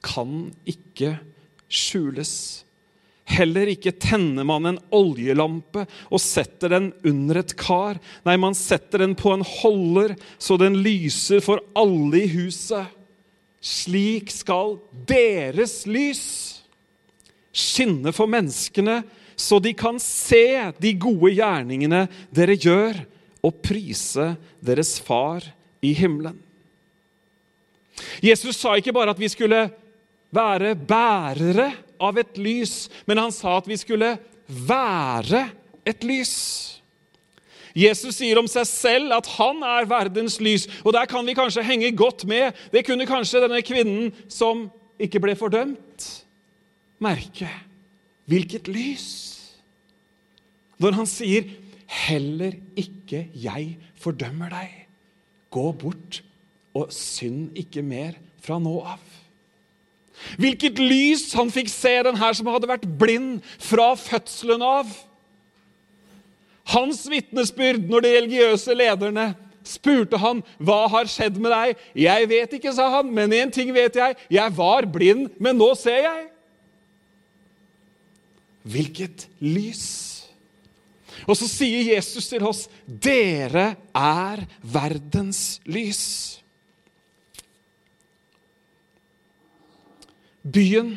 kan 0.03 0.51
ikke 0.67 1.15
skjules. 1.71 2.64
Heller 3.25 3.71
ikke 3.71 3.95
tenner 3.97 4.45
man 4.45 4.69
en 4.69 4.77
oljelampe 4.93 5.87
og 6.13 6.21
setter 6.21 6.75
den 6.75 6.91
under 7.07 7.39
et 7.41 7.55
kar. 7.57 7.97
Nei, 8.27 8.35
man 8.37 8.53
setter 8.57 9.01
den 9.01 9.15
på 9.17 9.33
en 9.33 9.45
holder, 9.45 10.13
så 10.37 10.59
den 10.61 10.77
lyser 10.85 11.41
for 11.43 11.63
alle 11.77 12.21
i 12.21 12.29
huset. 12.35 12.93
Slik 13.65 14.29
skal 14.29 14.77
deres 15.09 15.83
lys 15.89 16.25
skinne 17.55 18.11
for 18.13 18.29
menneskene, 18.29 18.99
så 19.35 19.59
de 19.63 19.71
kan 19.75 19.97
se 19.99 20.71
de 20.77 20.93
gode 20.99 21.33
gjerningene 21.37 22.05
dere 22.35 22.57
gjør, 22.59 22.99
og 23.45 23.59
prise 23.61 24.31
deres 24.65 24.95
far 25.05 25.43
i 25.85 25.91
himmelen. 25.93 26.37
Jesus 28.23 28.57
sa 28.57 28.73
ikke 28.75 28.93
bare 28.95 29.13
at 29.13 29.21
vi 29.21 29.29
skulle 29.29 29.59
være 30.33 30.73
bærere 30.75 31.67
av 31.99 32.17
et 32.21 32.37
lys, 32.39 32.87
men 33.07 33.21
han 33.21 33.33
sa 33.33 33.57
at 33.59 33.67
vi 33.69 33.77
skulle 33.79 34.15
være 34.47 35.47
et 35.87 36.05
lys. 36.05 36.35
Jesus 37.75 38.15
sier 38.21 38.39
om 38.39 38.47
seg 38.47 38.63
selv 38.69 39.13
at 39.17 39.27
han 39.35 39.59
er 39.67 39.89
verdens 39.89 40.39
lys, 40.43 40.69
og 40.85 40.95
der 40.95 41.09
kan 41.11 41.27
vi 41.27 41.35
kanskje 41.35 41.65
henge 41.67 41.91
godt 41.97 42.23
med. 42.29 42.55
Det 42.71 42.85
kunne 42.87 43.07
kanskje 43.09 43.43
denne 43.43 43.59
kvinnen 43.65 44.13
som 44.31 44.69
ikke 45.01 45.19
ble 45.23 45.35
fordømt, 45.35 46.07
merke. 47.03 47.49
Hvilket 48.31 48.71
lys! 48.71 49.09
Når 50.81 50.91
han 50.91 51.07
sier 51.07 51.51
'Heller 51.85 52.55
ikke 52.75 53.27
jeg 53.31 53.77
fordømmer 53.95 54.49
deg', 54.49 54.87
gå 55.51 55.71
bort 55.71 56.23
og 56.73 56.91
synd 56.91 57.55
ikke 57.55 57.83
mer 57.85 58.17
fra 58.41 58.57
nå 58.59 58.73
av. 58.81 59.03
Hvilket 60.41 60.79
lys 60.81 61.33
han 61.37 61.51
fikk 61.53 61.69
se 61.71 61.93
den 62.07 62.17
her 62.19 62.35
som 62.37 62.49
hadde 62.51 62.69
vært 62.69 62.87
blind 62.99 63.41
fra 63.61 63.93
fødselen 63.99 64.63
av. 64.65 64.89
Hans 66.73 67.03
vitnesbyrd 67.09 67.89
når 67.89 68.05
de 68.05 68.13
religiøse 68.15 68.73
lederne 68.73 69.33
spurte 69.65 70.17
han, 70.21 70.43
'Hva 70.61 70.87
har 70.89 71.09
skjedd 71.09 71.37
med 71.41 71.51
deg?' 71.51 71.77
'Jeg 71.95 72.29
vet 72.29 72.53
ikke', 72.53 72.73
sa 72.73 72.89
han, 72.89 73.11
'men 73.11 73.33
én 73.33 73.51
ting 73.51 73.73
vet 73.73 73.95
jeg. 73.95 74.15
Jeg 74.29 74.57
var 74.57 74.85
blind, 74.85 75.29
men 75.39 75.57
nå 75.57 75.75
ser 75.75 76.01
jeg.' 76.01 76.29
Hvilket 78.65 79.27
lys! 79.39 80.25
Og 81.27 81.37
så 81.37 81.47
sier 81.49 81.95
Jesus 81.95 82.27
til 82.27 82.43
oss, 82.45 82.67
'Dere 82.87 83.75
er 83.93 84.45
verdens 84.61 85.61
lys'. 85.65 86.44
Byen 90.45 90.95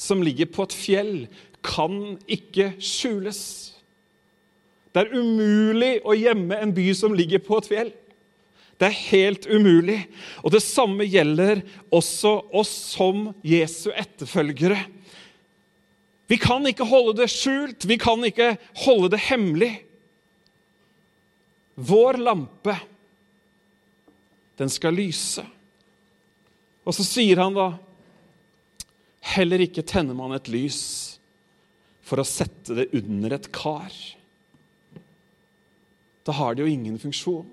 som 0.00 0.22
ligger 0.24 0.48
på 0.48 0.64
et 0.64 0.74
fjell, 0.74 1.16
kan 1.60 2.16
ikke 2.24 2.72
skjules. 2.80 3.40
Det 4.90 5.04
er 5.04 5.12
umulig 5.12 5.98
å 6.08 6.16
gjemme 6.16 6.56
en 6.56 6.72
by 6.74 6.86
som 6.96 7.12
ligger 7.14 7.42
på 7.44 7.60
et 7.60 7.68
fjell. 7.68 7.90
Det 8.80 8.88
er 8.88 9.02
helt 9.10 9.44
umulig. 9.44 9.98
Og 10.40 10.54
det 10.54 10.62
samme 10.64 11.04
gjelder 11.04 11.60
også 11.92 12.32
oss 12.56 12.72
som 12.94 13.28
Jesu 13.44 13.90
etterfølgere. 13.92 14.80
Vi 16.30 16.38
kan 16.40 16.64
ikke 16.66 16.86
holde 16.88 17.18
det 17.20 17.28
skjult, 17.32 17.84
vi 17.84 17.98
kan 18.00 18.24
ikke 18.24 18.54
holde 18.86 19.12
det 19.12 19.20
hemmelig. 19.26 19.72
Vår 21.74 22.20
lampe, 22.22 22.76
den 24.60 24.72
skal 24.72 24.96
lyse. 24.96 25.44
Og 26.86 26.96
så 26.96 27.04
sier 27.04 27.42
han 27.42 27.56
da 27.56 27.68
Heller 29.20 29.62
ikke 29.66 29.84
tenner 29.86 30.16
man 30.16 30.32
et 30.36 30.48
lys 30.50 30.80
for 32.06 32.22
å 32.22 32.26
sette 32.26 32.74
det 32.78 32.88
under 32.96 33.36
et 33.36 33.50
kar 33.54 33.92
da 36.30 36.36
har 36.36 36.54
det 36.54 36.64
jo 36.64 36.70
ingen 36.70 36.98
funksjon. 37.00 37.46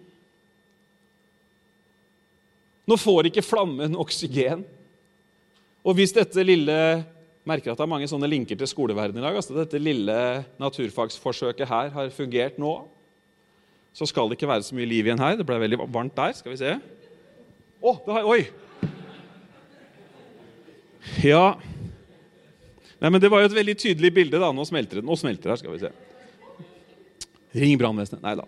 Nå 2.88 2.96
får 3.00 3.30
ikke 3.30 3.44
flammen 3.44 3.98
oksygen. 4.00 4.64
Og 5.88 5.98
hvis 5.98 6.14
dette 6.16 6.44
lille 6.46 6.76
merker 7.48 7.72
at 7.72 7.80
det 7.80 7.86
er 7.86 7.90
mange 7.90 8.10
sånne 8.12 8.30
linker 8.30 8.60
til 8.60 8.70
skoleverdenen 8.70 9.24
i 9.24 9.26
dag, 9.26 9.40
altså 9.40 9.56
dette 9.56 9.80
lille 9.80 10.18
naturfagsforsøket 10.60 11.68
her 11.70 11.92
har 11.96 12.14
fungert 12.16 12.60
nå, 12.60 12.76
så 13.96 14.06
skal 14.08 14.30
det 14.30 14.38
ikke 14.38 14.52
være 14.52 14.68
så 14.68 14.76
mye 14.78 14.90
liv 14.90 15.08
igjen 15.08 15.24
her. 15.24 15.40
Det 15.40 15.48
ble 15.48 15.58
veldig 15.64 15.82
varmt 15.88 16.16
der. 16.16 16.36
Skal 16.38 16.54
vi 16.54 16.60
se. 16.60 16.76
Å, 17.82 17.94
oh, 17.96 18.20
oi! 18.30 18.42
Ja 21.24 21.58
Nei, 22.98 23.12
men 23.14 23.22
Det 23.22 23.30
var 23.30 23.44
jo 23.44 23.50
et 23.52 23.56
veldig 23.58 23.76
tydelig 23.78 24.10
bilde. 24.14 24.40
da. 24.42 24.50
Nå 24.52 24.64
smelter 24.66 24.98
det. 25.00 25.06
Nå 25.06 25.14
smelter 25.20 25.44
det 25.44 25.52
her, 25.54 25.60
skal 25.62 25.76
vi 25.76 25.82
se. 25.84 25.92
Ring 27.54 27.78
brannvesenet. 27.78 28.24
Nei 28.24 28.34
da. 28.40 28.46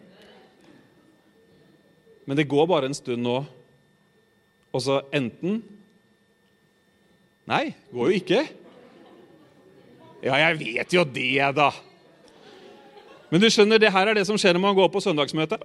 Men 2.26 2.38
det 2.38 2.48
går 2.50 2.66
bare 2.70 2.90
en 2.90 2.98
stund 2.98 3.22
nå, 3.26 3.36
og 4.74 4.82
så 4.82 5.00
enten 5.14 5.64
Nei, 7.50 7.72
går 7.94 8.10
jo 8.12 8.18
ikke. 8.20 8.42
Ja, 10.22 10.36
jeg 10.38 10.58
vet 10.60 10.94
jo 10.94 11.02
det, 11.02 11.32
da. 11.58 11.72
Men 13.32 13.42
du 13.42 13.48
skjønner, 13.50 13.82
det 13.82 13.90
her 13.94 14.12
er 14.12 14.18
det 14.20 14.26
som 14.30 14.38
skjer 14.38 14.54
når 14.54 14.62
man 14.68 14.78
går 14.78 14.92
på 14.94 15.02
søndagsmøte. 15.02 15.58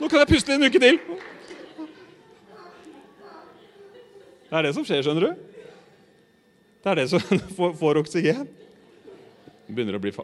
Nå 0.00 0.08
kan 0.08 0.20
jeg 0.22 0.30
puste 0.30 0.54
en 0.54 0.66
uke 0.66 0.80
til. 0.82 0.98
Det 4.46 4.54
er 4.54 4.66
det 4.68 4.74
som 4.76 4.86
skjer, 4.86 5.02
skjønner 5.04 5.26
du. 5.26 5.46
Det 6.84 6.92
er 6.92 7.00
det 7.00 7.08
som 7.10 7.22
får, 7.58 7.74
får 7.80 8.00
oksygen. 8.04 8.46
Begynner 9.66 9.98
å 9.98 10.02
bli 10.02 10.14
fa... 10.14 10.22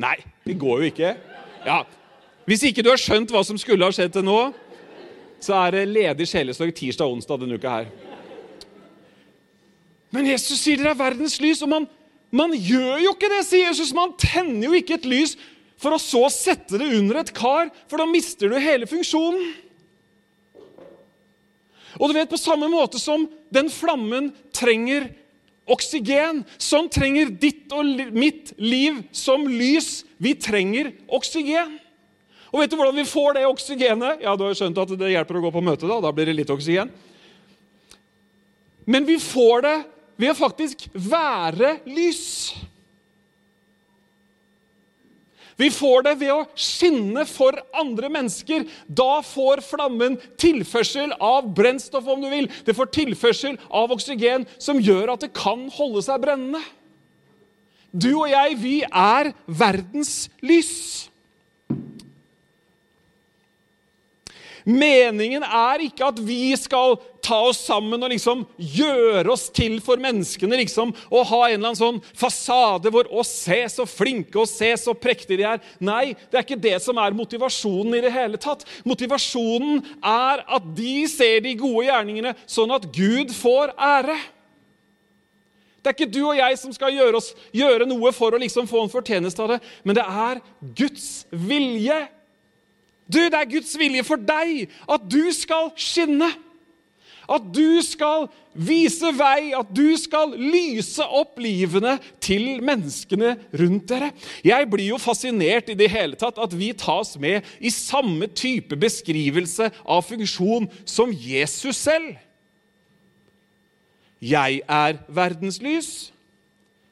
Nei, 0.00 0.18
det 0.44 0.58
går 0.60 0.82
jo 0.82 0.90
ikke. 0.90 1.14
Ja, 1.64 1.84
Hvis 2.44 2.64
ikke 2.68 2.82
du 2.84 2.90
har 2.90 3.00
skjønt 3.00 3.30
hva 3.32 3.40
som 3.46 3.56
skulle 3.60 3.86
ha 3.86 3.94
skjedd 3.94 4.12
til 4.16 4.26
nå, 4.26 4.38
så 5.40 5.56
er 5.62 5.76
det 5.78 5.84
ledig 5.92 6.26
sjelesorg 6.28 6.74
tirsdag 6.76 7.08
og 7.08 7.18
onsdag 7.18 7.40
denne 7.40 7.56
uka 7.56 7.72
her. 7.78 7.88
Men 10.14 10.28
Jesus 10.28 10.60
sier 10.60 10.78
dere 10.78 10.92
er 10.92 11.00
verdens 11.00 11.38
lys, 11.42 11.62
og 11.64 11.72
man, 11.72 11.88
man 12.34 12.52
gjør 12.54 13.00
jo 13.02 13.14
ikke 13.16 13.30
det, 13.32 13.40
sier 13.48 13.70
Jesus. 13.70 13.94
Man 13.96 14.12
tenner 14.20 14.68
jo 14.68 14.76
ikke 14.76 14.98
et 15.00 15.08
lys 15.08 15.34
for 15.80 15.94
å 15.94 16.00
så 16.00 16.24
sette 16.32 16.78
det 16.80 16.92
under 16.98 17.20
et 17.20 17.32
kar, 17.34 17.70
for 17.90 18.00
da 18.00 18.06
mister 18.08 18.50
du 18.50 18.58
hele 18.62 18.88
funksjonen. 18.88 19.52
Og 22.00 22.10
du 22.10 22.16
vet, 22.16 22.30
På 22.30 22.40
samme 22.40 22.66
måte 22.70 22.98
som 22.98 23.28
den 23.54 23.68
flammen 23.70 24.32
trenger 24.54 25.12
oksygen, 25.70 26.42
sånn 26.58 26.90
trenger 26.92 27.30
ditt 27.30 27.72
og 27.72 28.10
mitt 28.12 28.52
liv 28.58 29.02
som 29.12 29.46
lys. 29.48 30.04
Vi 30.18 30.34
trenger 30.34 30.92
oksygen. 31.08 31.78
Og 32.52 32.60
vet 32.62 32.70
du 32.70 32.76
hvordan 32.78 32.98
vi 32.98 33.06
får 33.08 33.34
det 33.38 33.46
oksygenet? 33.48 34.22
Ja, 34.22 34.36
Du 34.36 34.44
har 34.44 34.52
jo 34.52 34.60
skjønt 34.60 34.78
at 34.78 34.98
det 34.98 35.10
hjelper 35.14 35.40
å 35.40 35.46
gå 35.46 35.52
på 35.54 35.64
møte. 35.64 35.88
Da 35.88 36.00
Da 36.00 36.12
blir 36.12 36.26
det 36.26 36.36
litt 36.36 36.50
oksygen. 36.50 36.90
Men 38.86 39.06
vi 39.06 39.16
får 39.18 39.62
det 39.62 39.78
ved 40.20 40.30
å 40.30 40.38
faktisk 40.38 40.86
være 40.92 41.78
lys. 41.88 42.54
Vi 45.60 45.70
får 45.70 46.06
det 46.06 46.14
ved 46.22 46.32
å 46.34 46.44
skinne 46.58 47.24
for 47.30 47.58
andre 47.78 48.10
mennesker. 48.12 48.66
Da 48.88 49.20
får 49.24 49.62
flammen 49.64 50.18
tilførsel 50.40 51.14
av 51.22 51.46
brennstoff, 51.54 52.08
om 52.10 52.24
du 52.24 52.30
vil. 52.32 52.48
Det 52.66 52.74
får 52.76 52.90
tilførsel 52.94 53.58
av 53.70 53.94
oksygen 53.94 54.48
som 54.58 54.82
gjør 54.82 55.14
at 55.14 55.26
det 55.26 55.34
kan 55.36 55.68
holde 55.76 56.02
seg 56.06 56.22
brennende. 56.24 56.62
Du 57.94 58.10
og 58.16 58.26
jeg, 58.26 58.56
vi 58.58 58.76
er 58.82 59.30
verdens 59.46 60.26
lys. 60.42 61.06
Meningen 64.64 65.44
er 65.44 65.82
ikke 65.84 66.06
at 66.08 66.20
vi 66.24 66.54
skal 66.56 66.96
ta 67.24 67.36
oss 67.50 67.60
sammen 67.66 68.00
og 68.04 68.12
liksom 68.12 68.44
gjøre 68.56 69.28
oss 69.32 69.46
til 69.52 69.76
for 69.84 70.00
menneskene. 70.00 70.56
liksom, 70.56 70.94
Og 71.10 71.26
ha 71.26 71.40
en 71.48 71.58
eller 71.58 71.72
annen 71.72 71.80
sånn 71.80 72.02
fasade 72.16 72.90
hvor 72.90 73.04
'Å, 73.04 73.24
se 73.24 73.60
så 73.68 73.84
flinke 73.84 74.40
og 74.40 74.48
se 74.48 74.72
så 74.76 74.94
prektige 74.94 75.36
de 75.38 75.44
er'. 75.44 75.60
Nei, 75.80 76.16
det 76.30 76.38
er 76.38 76.44
ikke 76.44 76.60
det 76.60 76.82
som 76.82 76.96
er 76.98 77.12
motivasjonen 77.12 77.94
i 77.94 78.00
det 78.00 78.12
hele 78.12 78.36
tatt. 78.36 78.64
Motivasjonen 78.84 79.84
er 80.02 80.44
at 80.48 80.74
de 80.74 81.06
ser 81.06 81.40
de 81.40 81.54
gode 81.54 81.86
gjerningene 81.86 82.34
sånn 82.46 82.74
at 82.74 82.90
Gud 82.92 83.28
får 83.28 83.74
ære. 83.76 84.18
Det 85.84 85.92
er 85.92 85.96
ikke 85.98 86.12
du 86.12 86.22
og 86.24 86.36
jeg 86.36 86.58
som 86.58 86.72
skal 86.72 86.94
gjøre, 86.96 87.16
oss, 87.16 87.34
gjøre 87.52 87.84
noe 87.86 88.10
for 88.12 88.32
å 88.32 88.40
liksom 88.40 88.66
få 88.66 88.82
en 88.82 88.88
fortjeneste 88.88 89.42
av 89.44 89.48
det, 89.48 89.60
men 89.84 89.94
det 89.94 90.04
er 90.08 90.40
Guds 90.74 91.26
vilje 91.30 92.08
du, 93.06 93.20
Det 93.28 93.36
er 93.36 93.50
Guds 93.50 93.74
vilje 93.78 94.04
for 94.06 94.20
deg 94.20 94.66
at 94.88 95.06
du 95.10 95.22
skal 95.36 95.72
skinne. 95.76 96.30
At 97.24 97.44
du 97.56 97.80
skal 97.84 98.26
vise 98.52 99.08
vei, 99.16 99.54
at 99.56 99.70
du 99.72 99.96
skal 99.96 100.34
lyse 100.36 101.04
opp 101.04 101.38
livene 101.40 101.96
til 102.22 102.60
menneskene 102.64 103.34
rundt 103.56 103.86
dere. 103.88 104.10
Jeg 104.44 104.68
blir 104.70 104.90
jo 104.92 105.00
fascinert 105.00 105.70
i 105.72 105.78
det 105.78 105.88
hele 105.92 106.18
tatt 106.20 106.38
at 106.40 106.52
vi 106.56 106.72
tas 106.76 107.14
med 107.20 107.46
i 107.64 107.72
samme 107.72 108.28
type 108.28 108.76
beskrivelse 108.76 109.70
av 109.84 110.04
funksjon 110.04 110.68
som 110.84 111.12
Jesus 111.16 111.80
selv. 111.80 112.12
Jeg 114.24 114.62
er 114.68 115.00
verdenslys. 115.08 115.90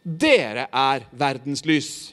Dere 0.02 0.66
er 0.72 1.04
verdenslys. 1.12 2.12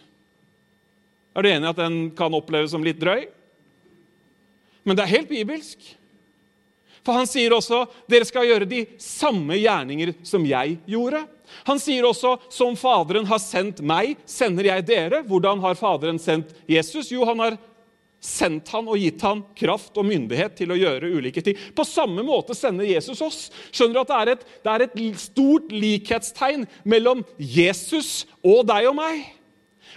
Er 1.35 1.43
du 1.43 1.49
enig 1.49 1.67
i 1.67 1.71
at 1.71 1.79
den 1.79 1.99
kan 2.15 2.35
oppleves 2.35 2.75
som 2.75 2.83
litt 2.85 2.99
drøy? 3.01 3.25
Men 4.83 4.97
det 4.97 5.05
er 5.05 5.15
helt 5.17 5.31
bibelsk. 5.31 5.95
For 7.05 7.15
han 7.15 7.29
sier 7.29 7.55
også 7.55 7.85
dere 8.11 8.27
skal 8.27 8.47
gjøre 8.47 8.67
de 8.69 8.83
samme 9.01 9.57
gjerninger 9.59 10.13
som 10.27 10.43
jeg 10.47 10.77
gjorde. 10.89 11.23
Han 11.65 11.79
sier 11.81 12.05
også 12.05 12.35
som 12.53 12.75
Faderen 12.77 13.25
har 13.29 13.41
sendt 13.41 13.81
meg, 13.81 14.17
sender 14.29 14.69
jeg 14.69 14.85
dere. 14.89 15.23
Hvordan 15.25 15.63
har 15.63 15.79
Faderen 15.79 16.19
sendt 16.21 16.53
Jesus? 16.69 17.09
Jo, 17.13 17.25
han 17.25 17.41
har 17.41 17.57
sendt 18.19 18.67
han 18.75 18.87
og 18.91 18.99
gitt 18.99 19.21
han 19.23 19.41
kraft 19.57 19.95
og 19.97 20.07
myndighet 20.09 20.57
til 20.59 20.73
å 20.73 20.77
gjøre 20.77 21.09
ulike 21.15 21.41
ting. 21.43 21.57
På 21.75 21.85
samme 21.87 22.23
måte 22.27 22.55
sender 22.57 22.87
Jesus 22.87 23.21
oss. 23.23 23.39
Skjønner 23.71 23.95
du 23.95 24.01
at 24.01 24.11
det 24.11 24.17
er 24.19 24.31
et, 24.33 24.47
det 24.65 24.73
er 24.73 24.85
et 24.85 24.97
stort 25.23 25.71
likhetstegn 25.71 26.67
mellom 26.83 27.23
Jesus 27.39 28.27
og 28.43 28.65
deg 28.69 28.89
og 28.91 28.97
meg? 28.99 29.23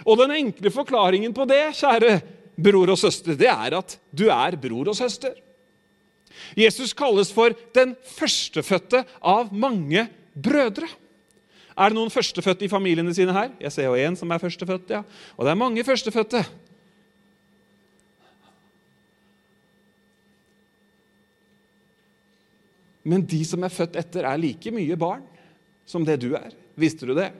Og 0.07 0.17
den 0.23 0.33
enkle 0.39 0.71
forklaringen 0.73 1.35
på 1.35 1.45
det, 1.49 1.65
kjære 1.77 2.15
bror 2.57 2.93
og 2.93 2.99
søster, 2.99 3.35
det 3.37 3.49
er 3.49 3.77
at 3.79 3.97
du 4.11 4.27
er 4.31 4.57
bror 4.59 4.91
og 4.91 4.97
søster. 4.97 5.35
Jesus 6.57 6.93
kalles 6.97 7.31
for 7.33 7.53
den 7.75 7.95
førstefødte 8.15 9.03
av 9.21 9.53
mange 9.53 10.07
brødre. 10.33 10.89
Er 11.73 11.89
det 11.89 11.97
noen 11.97 12.13
førstefødte 12.13 12.65
i 12.65 12.71
familiene 12.71 13.13
sine 13.15 13.33
her? 13.33 13.53
Jeg 13.61 13.73
ser 13.73 13.89
jo 13.89 13.97
en 13.97 14.17
som 14.17 14.31
er 14.31 14.41
førstefødt. 14.41 14.89
ja. 14.89 15.01
Og 15.37 15.45
det 15.45 15.51
er 15.51 15.61
mange 15.61 15.83
førstefødte. 15.83 16.43
Men 23.03 23.25
de 23.27 23.41
som 23.45 23.63
er 23.63 23.73
født 23.73 23.97
etter, 23.99 24.23
er 24.23 24.39
like 24.39 24.71
mye 24.71 24.95
barn 24.95 25.25
som 25.85 26.05
det 26.07 26.21
du 26.23 26.33
er. 26.39 26.53
Visste 26.79 27.05
du 27.05 27.13
det? 27.17 27.33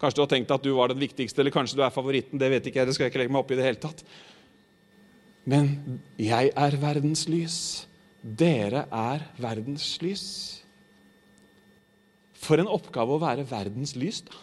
Kanskje 0.00 0.18
du 0.18 0.22
har 0.24 0.30
tenkt 0.32 0.52
at 0.54 0.64
du 0.64 0.72
var 0.76 0.90
den 0.90 1.00
viktigste, 1.00 1.40
eller 1.40 1.54
kanskje 1.54 1.78
du 1.78 1.84
er 1.86 1.94
favoritten. 1.94 2.40
Det 2.40 2.50
vet 2.52 2.66
ikke 2.68 2.82
jeg, 2.82 2.88
det 2.88 2.96
skal 2.96 3.06
jeg 3.06 3.14
ikke 3.14 3.22
legge 3.22 3.34
meg 3.34 3.44
opp 3.44 3.52
i 3.54 3.58
det 3.58 3.66
hele 3.66 3.82
tatt. 3.82 4.04
Men 5.48 6.00
jeg 6.20 6.50
er 6.56 6.78
verdens 6.80 7.26
lys. 7.30 7.58
Dere 8.24 8.86
er 8.88 9.26
verdens 9.40 9.86
lys. 10.02 10.24
For 12.44 12.60
en 12.60 12.70
oppgave 12.70 13.14
å 13.14 13.22
være 13.22 13.46
verdens 13.48 13.94
lys, 13.96 14.24
da. 14.26 14.40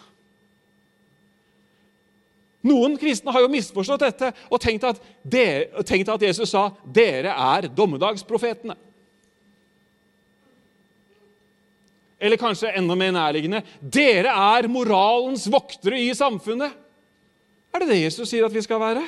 Noen 2.70 2.94
kristne 3.02 3.34
har 3.34 3.42
jo 3.42 3.50
misforstått 3.50 4.04
dette 4.04 4.28
og 4.54 4.60
tenkt 4.62 4.84
at, 4.86 5.00
dere, 5.26 5.82
tenkt 5.82 6.12
at 6.14 6.22
Jesus 6.22 6.52
sa 6.54 6.68
'dere 6.86 7.34
er 7.34 7.66
dommedagsprofetene'. 7.74 8.78
Eller 12.22 12.38
kanskje 12.38 12.70
enda 12.78 12.96
mer 12.98 13.16
nærliggende 13.16 13.64
dere 13.82 14.30
er 14.30 14.70
moralens 14.70 15.48
voktere 15.50 15.98
i 16.00 16.14
samfunnet. 16.14 16.78
Er 17.74 17.82
det 17.82 17.90
det 17.90 18.04
Jesus 18.04 18.30
sier 18.30 18.46
at 18.46 18.54
vi 18.54 18.62
skal 18.62 18.82
være? 18.82 19.02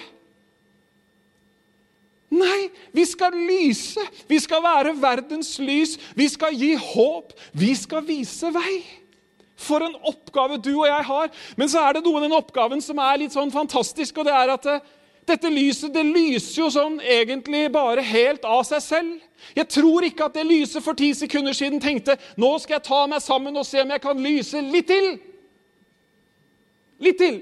Nei, 2.34 2.70
vi 2.96 3.06
skal 3.06 3.36
lyse. 3.36 4.02
Vi 4.30 4.40
skal 4.42 4.64
være 4.64 4.96
verdens 4.98 5.52
lys. 5.62 5.98
Vi 6.18 6.28
skal 6.32 6.56
gi 6.58 6.74
håp. 6.80 7.36
Vi 7.54 7.74
skal 7.78 8.06
vise 8.08 8.50
vei. 8.56 8.80
For 9.60 9.86
en 9.86 9.96
oppgave 10.10 10.58
du 10.58 10.72
og 10.74 10.88
jeg 10.90 11.06
har. 11.12 11.30
Men 11.60 11.70
så 11.70 11.84
er 11.84 11.98
det 11.98 12.06
noe 12.08 12.18
i 12.18 12.26
den 12.26 12.36
oppgaven 12.36 12.82
som 12.82 13.00
er 13.04 13.22
litt 13.22 13.36
sånn 13.36 13.54
fantastisk, 13.54 14.18
og 14.18 14.28
det 14.28 14.34
er 14.34 14.56
at 14.56 14.66
eh, 14.72 14.90
dette 15.28 15.50
lyset 15.52 15.94
det 15.94 16.04
lyser 16.04 16.58
jo 16.62 16.70
sånn 16.74 16.98
egentlig 17.00 17.66
bare 17.72 18.04
helt 18.04 18.44
av 18.48 18.64
seg 18.68 18.84
selv. 18.84 19.14
Jeg 19.56 19.70
tror 19.72 20.06
ikke 20.08 20.28
at 20.28 20.36
det 20.38 20.46
lyset 20.48 20.84
for 20.84 20.98
ti 20.98 21.12
sekunder 21.16 21.56
siden 21.56 21.82
tenkte 21.84 22.18
nå 22.40 22.52
skal 22.60 22.78
jeg 22.78 22.88
ta 22.88 23.02
meg 23.12 23.24
sammen 23.24 23.58
og 23.60 23.68
se 23.68 23.82
om 23.84 23.94
jeg 23.94 24.04
kan 24.04 24.24
lyse 24.24 24.64
litt 24.68 24.90
til. 24.92 25.10
Litt 27.04 27.20
til. 27.20 27.42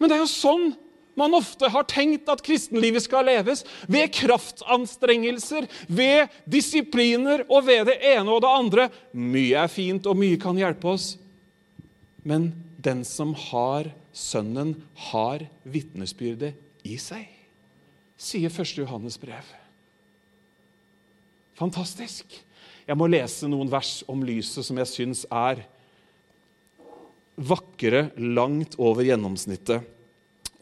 Men 0.00 0.10
det 0.10 0.16
er 0.16 0.24
jo 0.24 0.32
sånn 0.32 0.72
man 1.14 1.34
ofte 1.36 1.68
har 1.68 1.84
tenkt 1.84 2.30
at 2.32 2.40
kristenlivet 2.44 3.04
skal 3.04 3.26
leves. 3.28 3.66
Ved 3.84 4.14
kraftanstrengelser, 4.16 5.66
ved 5.88 6.32
disipliner 6.48 7.44
og 7.50 7.66
ved 7.68 7.90
det 7.90 7.98
ene 8.14 8.32
og 8.32 8.40
det 8.44 8.52
andre. 8.52 8.86
Mye 9.12 9.60
er 9.60 9.72
fint, 9.72 10.08
og 10.08 10.16
mye 10.16 10.40
kan 10.40 10.56
hjelpe 10.56 10.94
oss. 10.94 11.12
Men 12.24 12.48
den 12.82 13.04
som 13.06 13.34
har 13.48 13.90
Sønnen, 14.12 14.74
har 15.08 15.46
vitnesbyrdet 15.64 16.58
i 16.84 16.98
seg, 17.00 17.24
sier 18.20 18.52
1. 18.52 18.74
Johannes 18.82 19.16
brev. 19.22 19.46
Fantastisk. 21.56 22.34
Jeg 22.84 22.98
må 22.98 23.06
lese 23.08 23.48
noen 23.48 23.70
vers 23.72 24.00
om 24.10 24.24
lyset 24.26 24.66
som 24.66 24.78
jeg 24.82 24.90
syns 24.90 25.22
er 25.30 25.62
vakre 27.38 28.08
langt 28.18 28.76
over 28.82 29.06
gjennomsnittet. 29.06 29.86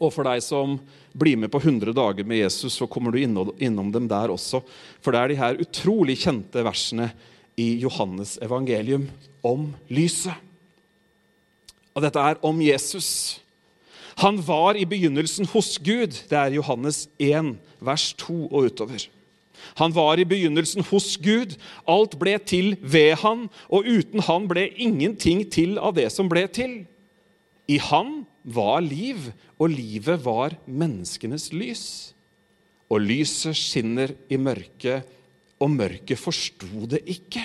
Og 0.01 0.13
for 0.13 0.25
deg 0.25 0.41
som 0.45 0.77
blir 1.13 1.37
med 1.41 1.51
på 1.53 1.59
100 1.61 1.93
dager 1.97 2.25
med 2.25 2.39
Jesus, 2.41 2.77
så 2.77 2.87
kommer 2.89 3.13
du 3.13 3.19
innom 3.21 3.91
dem 3.93 4.07
der 4.09 4.33
også. 4.33 4.61
For 5.01 5.13
det 5.13 5.19
er 5.19 5.33
de 5.33 5.41
her 5.41 5.59
utrolig 5.61 6.17
kjente 6.23 6.63
versene 6.65 7.11
i 7.59 7.73
Johannes 7.83 8.37
evangelium 8.41 9.09
om 9.45 9.73
lyset. 9.91 10.37
Og 11.95 12.05
dette 12.05 12.19
er 12.19 12.39
om 12.45 12.61
Jesus. 12.63 13.39
Han 14.21 14.37
var 14.45 14.77
i 14.79 14.85
begynnelsen 14.87 15.47
hos 15.51 15.77
Gud. 15.81 16.13
Det 16.29 16.37
er 16.37 16.55
Johannes 16.55 17.07
1, 17.19 17.55
vers 17.81 18.11
2 18.21 18.37
og 18.47 18.69
utover. 18.69 19.07
Han 19.79 19.93
var 19.95 20.19
i 20.19 20.27
begynnelsen 20.27 20.83
hos 20.89 21.15
Gud. 21.21 21.55
Alt 21.89 22.17
ble 22.19 22.35
til 22.43 22.75
ved 22.81 23.15
han, 23.21 23.47
og 23.69 23.87
uten 23.87 24.23
han 24.27 24.47
ble 24.49 24.67
ingenting 24.75 25.45
til 25.53 25.77
av 25.79 25.95
det 25.97 26.09
som 26.13 26.29
ble 26.31 26.47
til. 26.51 26.81
I 27.69 27.77
han 27.81 28.23
var 28.43 28.81
liv, 28.83 29.31
og 29.61 29.71
livet 29.73 30.23
var 30.25 30.57
menneskenes 30.65 31.51
lys. 31.53 31.85
Og 32.91 33.05
lyset 33.05 33.55
skinner 33.55 34.15
i 34.29 34.39
mørket, 34.41 35.07
og 35.61 35.69
mørket 35.71 36.19
forsto 36.19 36.87
det 36.89 37.03
ikke. 37.05 37.43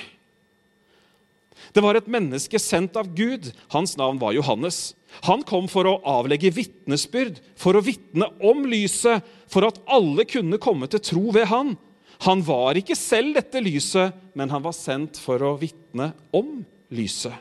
Det 1.77 1.83
var 1.85 1.99
et 1.99 2.07
menneske 2.09 2.57
sendt 2.57 2.95
av 2.97 3.11
Gud. 3.13 3.51
Hans 3.69 3.99
navn 4.01 4.17
var 4.17 4.33
Johannes. 4.33 4.95
Han 5.29 5.43
kom 5.45 5.67
for 5.69 5.85
å 5.85 5.99
avlegge 6.09 6.49
vitnesbyrd, 6.57 7.37
for 7.53 7.77
å 7.77 7.83
vitne 7.85 8.31
om 8.41 8.63
lyset, 8.65 9.21
for 9.53 9.69
at 9.69 9.83
alle 9.85 10.25
kunne 10.25 10.57
komme 10.63 10.89
til 10.89 11.03
tro 11.05 11.35
ved 11.37 11.51
han. 11.51 11.75
Han 12.25 12.41
var 12.47 12.81
ikke 12.81 12.97
selv 12.97 13.37
dette 13.37 13.61
lyset, 13.61 14.15
men 14.33 14.49
han 14.49 14.65
var 14.65 14.73
sendt 14.73 15.21
for 15.21 15.43
å 15.45 15.53
vitne 15.61 16.15
om 16.33 16.63
lyset. 16.89 17.37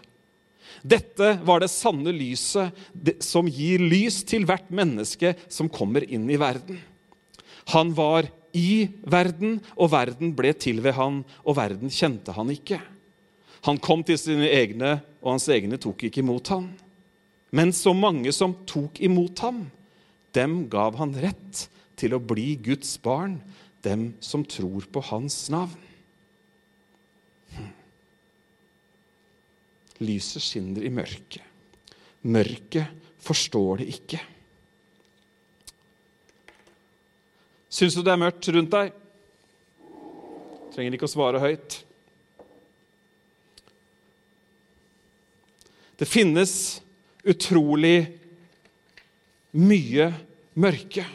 Dette 0.84 1.38
var 1.48 1.64
det 1.64 1.72
sanne 1.72 2.12
lyset 2.12 3.24
som 3.24 3.48
gir 3.48 3.80
lys 3.80 4.20
til 4.28 4.44
hvert 4.50 4.68
menneske 4.68 5.32
som 5.48 5.72
kommer 5.72 6.04
inn 6.04 6.28
i 6.28 6.42
verden. 6.42 6.82
Han 7.72 7.96
var 7.96 8.28
i 8.52 8.90
verden, 9.08 9.62
og 9.80 9.94
verden 9.96 10.36
ble 10.36 10.52
til 10.60 10.84
ved 10.84 11.00
han, 11.00 11.24
og 11.48 11.58
verden 11.58 11.92
kjente 11.92 12.36
han 12.36 12.52
ikke. 12.52 12.82
Han 13.66 13.80
kom 13.82 14.04
til 14.06 14.18
sine 14.22 14.48
egne, 14.54 15.00
og 15.24 15.36
hans 15.36 15.48
egne 15.50 15.80
tok 15.82 16.06
ikke 16.06 16.22
imot 16.22 16.52
ham. 16.54 16.68
Men 17.56 17.72
så 17.74 17.96
mange 17.98 18.34
som 18.36 18.54
tok 18.70 19.00
imot 19.06 19.42
ham, 19.42 19.64
dem 20.36 20.66
gav 20.70 20.98
han 21.00 21.16
rett 21.18 21.66
til 21.98 22.14
å 22.14 22.22
bli 22.22 22.54
Guds 22.62 22.98
barn, 23.02 23.40
dem 23.86 24.14
som 24.24 24.44
tror 24.46 24.86
på 24.92 25.02
hans 25.10 25.38
navn. 25.54 25.80
Hm. 27.56 27.72
Lyset 30.04 30.44
skinner 30.44 30.86
i 30.86 30.92
mørket. 30.94 31.42
Mørket 32.26 33.14
forstår 33.22 33.82
det 33.82 33.90
ikke. 33.96 34.22
Syns 37.70 37.98
du 37.98 38.04
det 38.06 38.14
er 38.14 38.22
mørkt 38.22 38.52
rundt 38.54 38.74
deg? 38.74 38.94
Trenger 40.76 40.98
ikke 40.98 41.08
å 41.08 41.16
svare 41.16 41.42
høyt. 41.42 41.85
Det 45.96 46.08
finnes 46.08 46.82
utrolig 47.24 48.08
mye 49.56 50.10
mørke. 50.54 51.06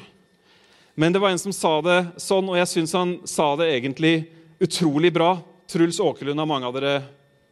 Men 0.96 1.12
det 1.12 1.20
var 1.22 1.32
en 1.32 1.40
som 1.40 1.54
sa 1.54 1.74
det 1.84 1.98
sånn, 2.20 2.48
og 2.48 2.58
jeg 2.58 2.70
syns 2.70 2.96
han 2.96 3.14
sa 3.28 3.52
det 3.60 3.70
egentlig 3.74 4.14
utrolig 4.60 5.12
bra. 5.14 5.34
Truls 5.70 6.00
Åkerlund 6.02 6.40
har 6.40 6.48
mange 6.48 6.68
av 6.68 6.76
dere 6.76 6.94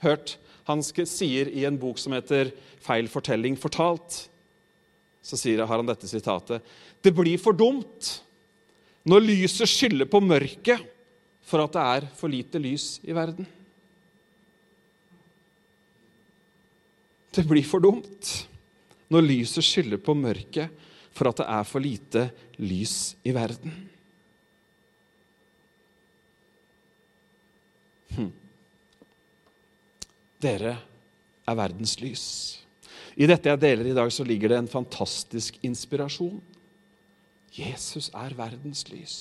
hørt. 0.05 0.37
Han 0.69 0.83
sier 0.85 1.49
i 1.49 1.65
en 1.69 1.79
bok 1.81 2.01
som 2.01 2.13
heter 2.17 2.53
'Feil 2.81 3.09
fortelling 3.09 3.57
fortalt', 3.57 4.29
så 5.23 5.37
sier, 5.37 5.65
har 5.67 5.77
han 5.77 5.87
dette 5.87 6.09
sitatet. 6.09 6.63
Det 7.03 7.13
blir 7.15 7.39
for 7.39 7.53
dumt 7.53 8.23
når 9.05 9.25
lyset 9.25 9.69
skylder 9.69 10.09
på 10.09 10.21
mørket 10.21 10.81
for 11.43 11.61
at 11.65 11.73
det 11.73 11.85
er 11.85 12.09
for 12.17 12.29
lite 12.29 12.61
lys 12.61 13.01
i 13.05 13.13
verden. 13.13 13.47
Det 17.35 17.45
blir 17.49 17.67
for 17.67 17.83
dumt 17.85 18.33
når 19.13 19.25
lyset 19.25 19.65
skylder 19.65 20.01
på 20.01 20.17
mørket 20.17 20.87
for 21.17 21.31
at 21.31 21.41
det 21.41 21.47
er 21.51 21.67
for 21.67 21.83
lite 21.83 22.29
lys 22.61 23.17
i 23.27 23.33
verden. 23.35 23.73
Hm. 28.15 28.31
Dere 30.43 30.77
er 31.49 31.59
verdens 31.59 31.97
lys. 32.03 32.27
I 33.19 33.27
dette 33.27 33.51
jeg 33.51 33.61
deler 33.61 33.91
i 33.91 33.97
dag, 33.97 34.13
så 34.15 34.27
ligger 34.27 34.53
det 34.53 34.61
en 34.61 34.71
fantastisk 34.71 35.59
inspirasjon. 35.67 36.39
Jesus 37.59 38.13
er 38.15 38.37
verdens 38.39 38.85
lys. 38.93 39.17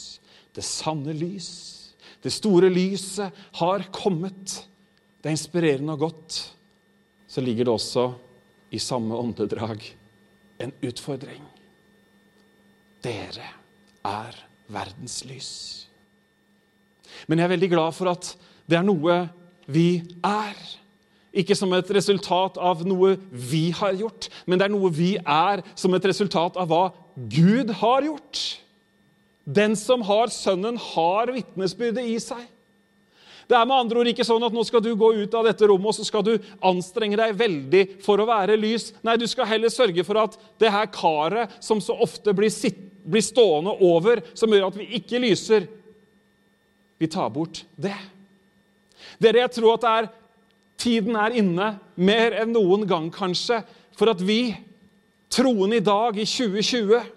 Det 0.54 0.66
sanne 0.66 1.16
lys. 1.18 1.50
Det 2.22 2.34
store 2.34 2.70
lyset 2.70 3.34
har 3.58 3.88
kommet. 3.96 4.60
Det 5.18 5.32
er 5.32 5.38
inspirerende 5.38 5.96
og 5.98 6.06
godt 6.06 6.38
så 7.28 7.44
ligger 7.44 7.68
det 7.68 7.74
også 7.74 8.08
i 8.72 8.80
samme 8.80 9.16
åndedrag 9.16 9.84
en 10.64 10.74
utfordring. 10.84 11.44
Dere 13.04 13.52
er 14.08 14.40
verdens 14.72 15.22
lys. 15.28 15.52
Men 17.28 17.40
jeg 17.40 17.48
er 17.48 17.56
veldig 17.56 17.72
glad 17.72 17.96
for 17.96 18.12
at 18.12 18.34
det 18.68 18.80
er 18.80 18.86
noe 18.88 19.22
vi 19.68 20.02
er. 20.26 20.58
Ikke 21.38 21.56
som 21.56 21.74
et 21.76 21.90
resultat 21.94 22.58
av 22.58 22.82
noe 22.88 23.16
vi 23.30 23.68
har 23.76 23.96
gjort, 24.00 24.30
men 24.48 24.60
det 24.60 24.68
er 24.68 24.74
noe 24.74 24.92
vi 24.94 25.16
er 25.20 25.62
som 25.78 25.94
et 25.94 26.08
resultat 26.10 26.58
av 26.58 26.72
hva 26.72 26.86
Gud 27.30 27.74
har 27.82 28.08
gjort. 28.08 28.44
Den 29.48 29.78
som 29.80 30.02
har 30.08 30.32
Sønnen, 30.34 30.80
har 30.82 31.32
vitnesbyrdet 31.32 32.08
i 32.10 32.18
seg. 32.24 32.42
Det 33.48 33.56
er 33.56 33.68
med 33.68 33.78
andre 33.80 34.02
ord 34.02 34.10
ikke 34.12 34.26
sånn 34.28 34.44
at 34.44 34.56
nå 34.56 34.64
skal 34.68 34.84
du 34.84 34.90
gå 35.00 35.14
ut 35.22 35.36
av 35.40 35.46
dette 35.48 35.68
rommet 35.70 35.94
og 35.94 35.96
så 35.96 36.06
skal 36.08 36.26
du 36.26 36.34
anstrenge 36.68 37.16
deg 37.20 37.36
veldig 37.40 37.84
for 38.04 38.20
å 38.20 38.28
være 38.28 38.58
lys. 38.60 38.90
Nei, 39.08 39.16
du 39.16 39.24
skal 39.30 39.48
heller 39.48 39.72
sørge 39.72 40.04
for 40.08 40.20
at 40.20 40.36
det 40.60 40.72
her 40.74 40.90
karet 40.92 41.56
som 41.64 41.80
så 41.84 41.96
ofte 42.04 42.36
blir, 42.36 42.52
sitt, 42.52 42.80
blir 43.08 43.24
stående 43.24 43.78
over, 43.88 44.20
som 44.36 44.52
gjør 44.52 44.68
at 44.68 44.80
vi 44.82 44.90
ikke 45.00 45.24
lyser, 45.24 45.70
vi 47.00 47.08
tar 47.08 47.32
bort 47.32 47.64
det. 47.80 47.96
Dere, 49.22 49.46
jeg 49.46 49.56
tror 49.56 49.78
at 49.78 49.88
er, 49.88 50.12
tiden 50.78 51.16
er 51.16 51.40
inne, 51.40 51.72
mer 51.96 52.36
enn 52.42 52.52
noen 52.52 52.84
gang 52.90 53.08
kanskje, 53.14 53.62
for 53.98 54.12
at 54.12 54.20
vi, 54.22 54.52
troende 55.32 55.80
i 55.80 55.86
dag, 55.86 56.20
i 56.20 56.28
2020, 56.28 57.14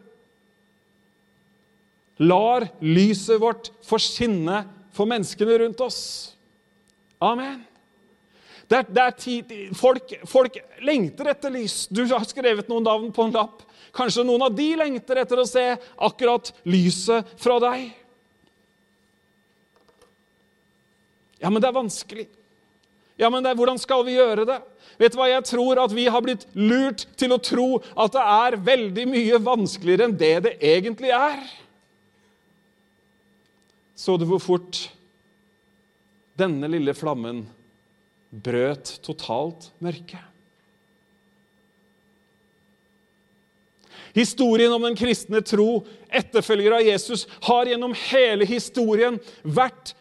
lar 2.22 2.68
lyset 2.84 3.40
vårt 3.40 3.72
få 3.86 3.98
skinne 4.00 4.62
for 4.94 5.08
menneskene 5.10 5.58
rundt 5.62 5.82
oss. 5.84 6.00
Amen. 7.20 7.60
Det 8.70 8.78
er, 8.78 8.86
det 8.86 9.02
er 9.02 9.14
tid, 9.18 9.54
folk, 9.74 10.12
folk, 10.30 10.56
lengter 10.86 11.32
etter 11.32 11.50
lys. 11.50 11.88
Du 11.90 12.04
har 12.12 12.22
skrevet 12.28 12.68
noen 12.70 12.86
navn 12.86 13.08
på 13.14 13.26
en 13.26 13.34
lapp. 13.34 13.64
Kanskje 13.96 14.22
noen 14.26 14.44
av 14.46 14.54
de 14.54 14.68
lengter 14.78 15.18
etter 15.24 15.40
å 15.42 15.48
se 15.48 15.64
akkurat 15.98 16.52
lyset 16.70 17.32
fra 17.40 17.56
deg. 17.64 17.88
Ja, 21.40 21.50
men 21.50 21.58
det 21.58 21.70
er 21.70 21.80
vanskelig. 21.80 22.28
Ja, 23.20 23.28
men 23.32 23.42
det, 23.44 23.56
Hvordan 23.58 23.80
skal 23.80 24.04
vi 24.06 24.14
gjøre 24.14 24.46
det? 24.48 24.60
Vet 25.00 25.12
du 25.12 25.18
hva, 25.18 25.26
Jeg 25.28 25.44
tror 25.48 25.80
at 25.82 25.92
vi 25.92 26.06
har 26.08 26.22
blitt 26.24 26.46
lurt 26.54 27.04
til 27.20 27.34
å 27.34 27.40
tro 27.42 27.68
at 27.98 28.14
det 28.14 28.22
er 28.22 28.60
veldig 28.70 29.06
mye 29.10 29.40
vanskeligere 29.44 30.08
enn 30.08 30.16
det 30.20 30.36
det 30.46 30.54
egentlig 30.62 31.10
er. 31.16 31.42
Så 34.00 34.16
du 34.16 34.24
hvor 34.24 34.40
fort 34.40 34.86
denne 36.40 36.70
lille 36.72 36.94
flammen 36.96 37.42
brøt 38.32 38.94
totalt 39.04 39.66
mørket? 39.84 40.22
Historien 44.16 44.72
om 44.72 44.88
den 44.88 44.96
kristne 44.98 45.42
tro, 45.44 45.84
etterfølger 46.08 46.78
av 46.78 46.86
Jesus, 46.88 47.26
har 47.44 47.68
gjennom 47.68 47.92
hele 48.08 48.48
historien 48.48 49.20
vært, 49.44 49.92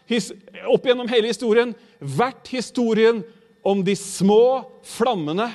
opp 0.64 0.88
gjennom 0.88 1.12
hele 1.12 1.30
historien 1.30 1.76
vært 2.00 2.48
historien 2.56 3.20
om 3.60 3.84
de 3.84 3.94
små 4.00 4.64
flammene 4.96 5.52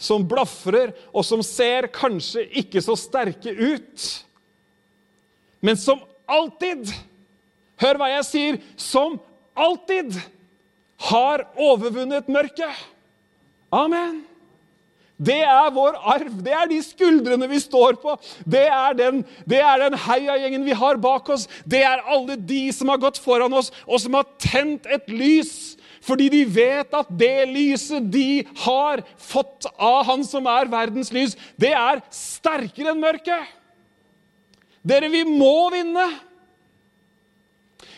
som 0.00 0.24
blafrer, 0.26 0.96
og 1.12 1.22
som 1.22 1.44
ser 1.44 1.92
kanskje 1.92 2.48
ikke 2.64 2.80
så 2.82 2.96
sterke 2.98 3.52
ut, 3.52 4.12
men 5.60 5.76
som 5.78 6.00
alltid 6.24 6.88
Hør 7.82 7.98
hva 8.00 8.10
jeg 8.12 8.28
sier! 8.28 8.60
Som 8.80 9.18
alltid 9.54 10.14
har 11.10 11.46
overvunnet 11.58 12.30
mørket. 12.30 12.86
Amen. 13.74 14.22
Det 15.14 15.40
er 15.46 15.70
vår 15.74 15.94
arv. 16.10 16.32
Det 16.42 16.54
er 16.54 16.66
de 16.70 16.80
skuldrene 16.82 17.46
vi 17.50 17.60
står 17.62 17.98
på. 18.02 18.16
Det 18.50 18.64
er 18.66 18.96
den, 18.98 19.22
det 19.46 19.60
er 19.62 19.84
den 19.84 19.96
heiagjengen 20.06 20.66
vi 20.66 20.74
har 20.74 20.98
bak 21.02 21.30
oss. 21.30 21.46
Det 21.64 21.84
er 21.86 22.02
alle 22.10 22.36
de 22.36 22.66
som 22.74 22.90
har 22.90 22.98
gått 23.02 23.20
foran 23.22 23.54
oss, 23.54 23.70
og 23.86 24.02
som 24.02 24.18
har 24.18 24.28
tent 24.42 24.86
et 24.90 25.08
lys 25.10 25.76
Fordi 26.04 26.26
de 26.28 26.42
vet 26.44 26.90
at 26.92 27.08
det 27.16 27.46
lyset 27.48 28.10
de 28.12 28.44
har 28.60 29.00
fått 29.16 29.64
av 29.80 30.02
Han 30.04 30.20
som 30.28 30.44
er 30.52 30.68
verdens 30.68 31.08
lys, 31.14 31.32
det 31.56 31.70
er 31.72 32.02
sterkere 32.12 32.92
enn 32.92 33.00
mørket. 33.00 33.54
Dere, 34.84 35.08
vi 35.08 35.22
må 35.24 35.70
vinne! 35.72 36.04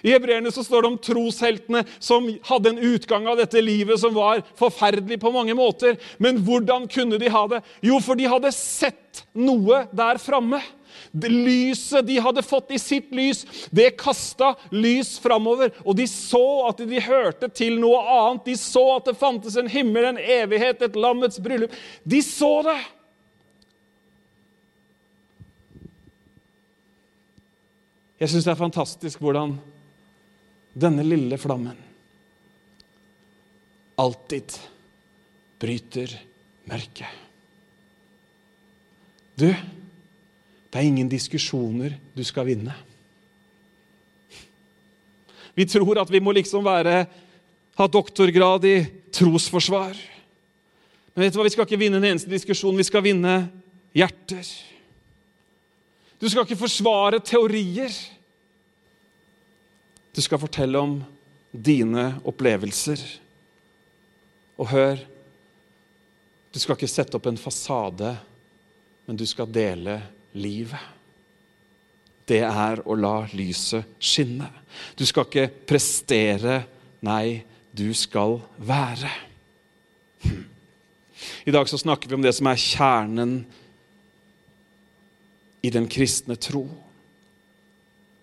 I 0.02 0.12
Hebreerne 0.14 0.52
så 0.52 0.64
står 0.64 0.82
det 0.82 0.90
om 0.92 0.98
trosheltene 1.00 1.84
som 1.98 2.28
hadde 2.48 2.72
en 2.72 2.82
utgang 2.92 3.28
av 3.30 3.40
dette 3.40 3.62
livet 3.64 4.00
som 4.00 4.14
var 4.16 4.42
forferdelig 4.58 5.20
på 5.22 5.32
mange 5.34 5.56
måter. 5.56 5.96
Men 6.18 6.40
hvordan 6.44 6.88
kunne 6.90 7.20
de 7.20 7.30
ha 7.32 7.46
det? 7.50 7.62
Jo, 7.84 8.00
for 8.04 8.18
de 8.18 8.28
hadde 8.30 8.52
sett 8.54 9.24
noe 9.36 9.86
der 9.96 10.20
framme. 10.22 10.60
Lyset 11.12 12.06
de 12.06 12.18
hadde 12.20 12.44
fått 12.44 12.72
i 12.74 12.80
sitt 12.80 13.12
lys, 13.14 13.44
det 13.70 13.94
kasta 14.00 14.54
lys 14.74 15.16
framover. 15.22 15.72
Og 15.84 15.96
de 15.96 16.06
så 16.10 16.66
at 16.68 16.82
de 16.88 17.00
hørte 17.04 17.48
til 17.52 17.78
noe 17.80 18.02
annet. 18.02 18.44
De 18.48 18.56
så 18.60 18.84
at 18.96 19.08
det 19.08 19.16
fantes 19.20 19.56
en 19.56 19.70
himmel, 19.70 20.10
en 20.10 20.20
evighet, 20.20 20.82
et 20.82 20.98
lammets 20.98 21.40
bryllup. 21.42 21.74
De 22.04 22.22
så 22.24 22.60
det! 22.66 22.78
Jeg 28.16 28.32
syns 28.32 28.46
det 28.46 28.54
er 28.54 28.56
fantastisk 28.56 29.20
hvordan 29.20 29.58
denne 30.76 31.04
lille 31.06 31.38
flammen 31.40 31.76
alltid 33.96 34.52
bryter 35.58 36.12
mørket. 36.68 37.08
Du, 39.36 39.48
det 39.48 40.76
er 40.76 40.84
ingen 40.84 41.08
diskusjoner 41.08 41.96
du 42.16 42.22
skal 42.24 42.48
vinne. 42.48 42.74
Vi 45.56 45.64
tror 45.68 46.02
at 46.02 46.12
vi 46.12 46.20
må 46.20 46.34
liksom 46.36 46.64
være, 46.64 47.06
ha 47.76 47.86
doktorgrad 47.88 48.64
i 48.68 48.76
trosforsvar. 49.16 49.96
Men 51.14 51.24
vet 51.24 51.32
du 51.32 51.40
hva? 51.40 51.46
vi 51.48 51.54
skal 51.54 51.64
ikke 51.64 51.80
vinne 51.80 52.00
en 52.00 52.10
eneste 52.10 52.28
diskusjon. 52.28 52.76
Vi 52.76 52.84
skal 52.84 53.04
vinne 53.04 53.38
hjerter. 53.96 54.44
Du 56.20 56.28
skal 56.28 56.44
ikke 56.44 56.60
forsvare 56.60 57.22
teorier. 57.24 57.92
Du 60.16 60.22
skal 60.24 60.40
fortelle 60.40 60.80
om 60.80 60.96
dine 61.52 62.14
opplevelser. 62.24 63.02
Og 64.56 64.72
hør 64.72 65.04
Du 66.54 66.60
skal 66.62 66.78
ikke 66.78 66.88
sette 66.88 67.18
opp 67.18 67.26
en 67.28 67.36
fasade, 67.36 68.14
men 69.04 69.16
du 69.20 69.26
skal 69.28 69.50
dele 69.52 69.98
livet. 70.32 70.80
Det 72.24 72.38
er 72.40 72.80
å 72.80 72.96
la 72.96 73.26
lyset 73.36 73.84
skinne. 74.00 74.48
Du 74.96 75.04
skal 75.04 75.28
ikke 75.28 75.50
prestere. 75.68 76.62
Nei, 77.04 77.44
du 77.76 77.92
skal 77.92 78.38
være. 78.56 79.12
I 81.44 81.52
dag 81.52 81.68
så 81.68 81.76
snakker 81.76 82.08
vi 82.08 82.16
om 82.16 82.24
det 82.24 82.32
som 82.38 82.48
er 82.48 82.62
kjernen 82.62 83.36
i 85.60 85.76
den 85.76 85.92
kristne 85.92 86.40
tro, 86.40 86.64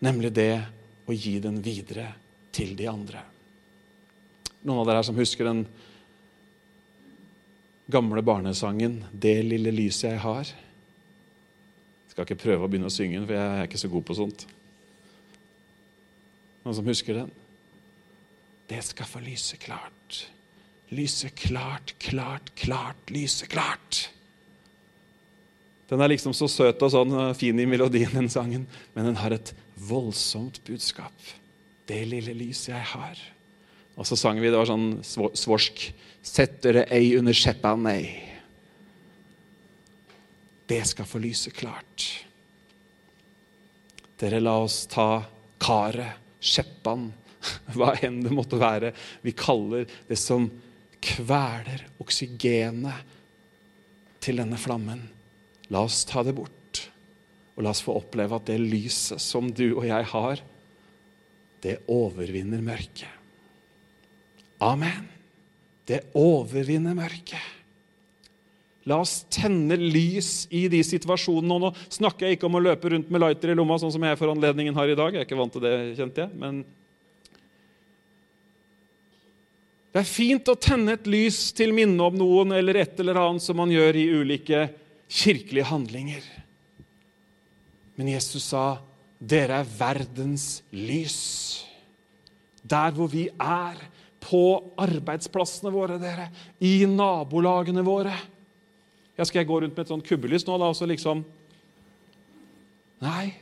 nemlig 0.01 0.33
det 0.33 0.55
og 1.05 1.13
gi 1.15 1.37
den 1.43 1.59
videre 1.63 2.07
til 2.53 2.75
de 2.79 2.87
andre. 2.89 3.23
Noen 4.63 4.81
av 4.81 4.87
dere 4.87 5.01
her 5.01 5.07
som 5.07 5.19
husker 5.19 5.49
den 5.49 5.65
gamle 7.91 8.21
barnesangen 8.23 9.03
'Det 9.11 9.43
lille 9.43 9.71
lyset 9.71 10.11
jeg 10.11 10.19
har'? 10.19 10.53
Jeg 10.53 12.09
skal 12.09 12.25
ikke 12.25 12.43
prøve 12.43 12.65
å 12.65 12.69
begynne 12.69 12.87
å 12.87 12.93
synge 12.93 13.19
den, 13.19 13.27
for 13.27 13.33
jeg 13.33 13.59
er 13.59 13.67
ikke 13.67 13.77
så 13.77 13.89
god 13.89 14.05
på 14.05 14.15
sånt. 14.15 14.45
Noen 16.63 16.75
som 16.75 16.85
husker 16.85 17.13
den? 17.13 17.31
Det 18.67 18.83
skal 18.83 19.05
få 19.05 19.19
lyse 19.19 19.57
klart. 19.57 20.27
Lyse 20.89 21.29
klart, 21.29 21.95
klart, 21.99 22.55
klart, 22.55 23.09
lyse 23.09 23.47
klart. 23.47 24.09
Den 25.89 26.01
er 26.01 26.07
liksom 26.07 26.33
så 26.33 26.47
søt 26.47 26.81
og 26.81 26.91
sånn 26.91 27.35
fin 27.35 27.59
i 27.59 27.65
melodien, 27.65 28.13
den 28.13 28.29
sangen, 28.29 28.67
men 28.95 29.05
den 29.05 29.19
har 29.19 29.31
et 29.31 29.53
voldsomt 29.87 30.61
budskap. 30.67 31.13
Det 31.87 32.03
lille 32.07 32.35
lyset 32.37 32.73
jeg 32.73 32.89
har. 32.93 33.19
Og 33.99 34.07
så 34.07 34.17
sang 34.17 34.39
vi, 34.41 34.49
det 34.49 34.57
var 34.57 34.69
sånn 34.69 35.03
svorsk 35.03 35.89
Sett 36.23 36.61
dere 36.63 36.85
ei 36.87 37.17
under 37.19 37.35
skjeppa, 37.35 37.73
nei. 37.75 38.07
Det 40.71 40.79
skal 40.87 41.03
få 41.03 41.19
lyse 41.19 41.51
klart. 41.51 42.05
Dere, 44.21 44.39
la 44.39 44.53
oss 44.63 44.85
ta 44.87 45.25
karet, 45.59 46.15
skjeppan, 46.39 47.09
hva 47.75 47.91
enn 47.99 48.21
det 48.23 48.31
måtte 48.31 48.55
være 48.55 48.93
vi 49.19 49.35
kaller 49.35 49.83
det 50.07 50.15
som 50.15 50.47
kveler 51.03 51.83
oksygenet 51.99 53.03
til 54.23 54.39
denne 54.39 54.55
flammen. 54.55 55.03
La 55.75 55.83
oss 55.83 56.05
ta 56.07 56.23
det 56.23 56.39
bort. 56.39 56.62
Og 57.53 57.65
la 57.65 57.73
oss 57.73 57.83
få 57.85 57.95
oppleve 57.99 58.37
at 58.37 58.47
det 58.49 58.59
lyset 58.61 59.21
som 59.21 59.49
du 59.53 59.67
og 59.75 59.85
jeg 59.87 60.09
har, 60.13 60.41
det 61.63 61.79
overvinner 61.91 62.63
mørket. 62.63 63.09
Amen. 64.63 65.09
Det 65.87 66.01
overvinner 66.17 66.95
mørket. 66.97 67.51
La 68.89 68.97
oss 68.99 69.21
tenne 69.31 69.77
lys 69.79 70.45
i 70.51 70.65
de 70.71 70.81
situasjonene. 70.83 71.55
Og 71.55 71.61
nå 71.63 71.71
snakker 71.93 72.27
jeg 72.27 72.37
ikke 72.37 72.49
om 72.49 72.59
å 72.59 72.63
løpe 72.63 72.91
rundt 72.91 73.11
med 73.11 73.23
lighter 73.23 73.53
i 73.53 73.57
lomma, 73.57 73.77
sånn 73.79 73.93
som 73.95 74.03
jeg 74.03 74.19
for 74.19 74.33
anledningen 74.33 74.75
har 74.75 74.91
i 74.91 74.97
dag. 74.99 75.15
Jeg 75.15 75.23
er 75.23 75.27
ikke 75.27 75.39
vant 75.39 75.55
til 75.55 75.63
det, 75.63 75.75
kjente 75.99 76.25
jeg. 76.25 76.39
Men 76.39 76.63
det 79.93 80.01
er 80.01 80.09
fint 80.09 80.49
å 80.49 80.57
tenne 80.57 80.97
et 80.97 81.07
lys 81.07 81.51
til 81.55 81.71
minne 81.75 82.01
om 82.01 82.15
noen 82.17 82.55
eller 82.57 82.81
et 82.81 82.99
eller 82.99 83.19
annet 83.21 83.45
som 83.45 83.59
man 83.61 83.71
gjør 83.71 83.99
i 84.01 84.07
ulike 84.17 84.65
kirkelige 85.07 85.69
handlinger. 85.69 86.23
Men 87.95 88.09
Jesus 88.13 88.43
sa, 88.43 88.79
'Dere 89.19 89.61
er 89.61 89.69
verdens 89.79 90.63
lys'. 90.71 91.63
Der 92.63 92.91
hvor 92.91 93.07
vi 93.07 93.27
er, 93.39 93.77
på 94.23 94.73
arbeidsplassene 94.79 95.71
våre, 95.73 95.99
dere, 95.99 96.29
i 96.63 96.85
nabolagene 96.87 97.83
våre. 97.83 98.13
Ja, 99.17 99.23
Skal 99.23 99.39
jeg 99.39 99.47
gå 99.47 99.59
rundt 99.61 99.75
med 99.75 99.83
et 99.83 99.91
sånt 99.91 100.07
kubbelys 100.07 100.45
nå, 100.47 100.57
da, 100.57 100.71
og 100.71 100.77
så 100.77 100.87
liksom 100.89 101.25
Nei. 103.03 103.33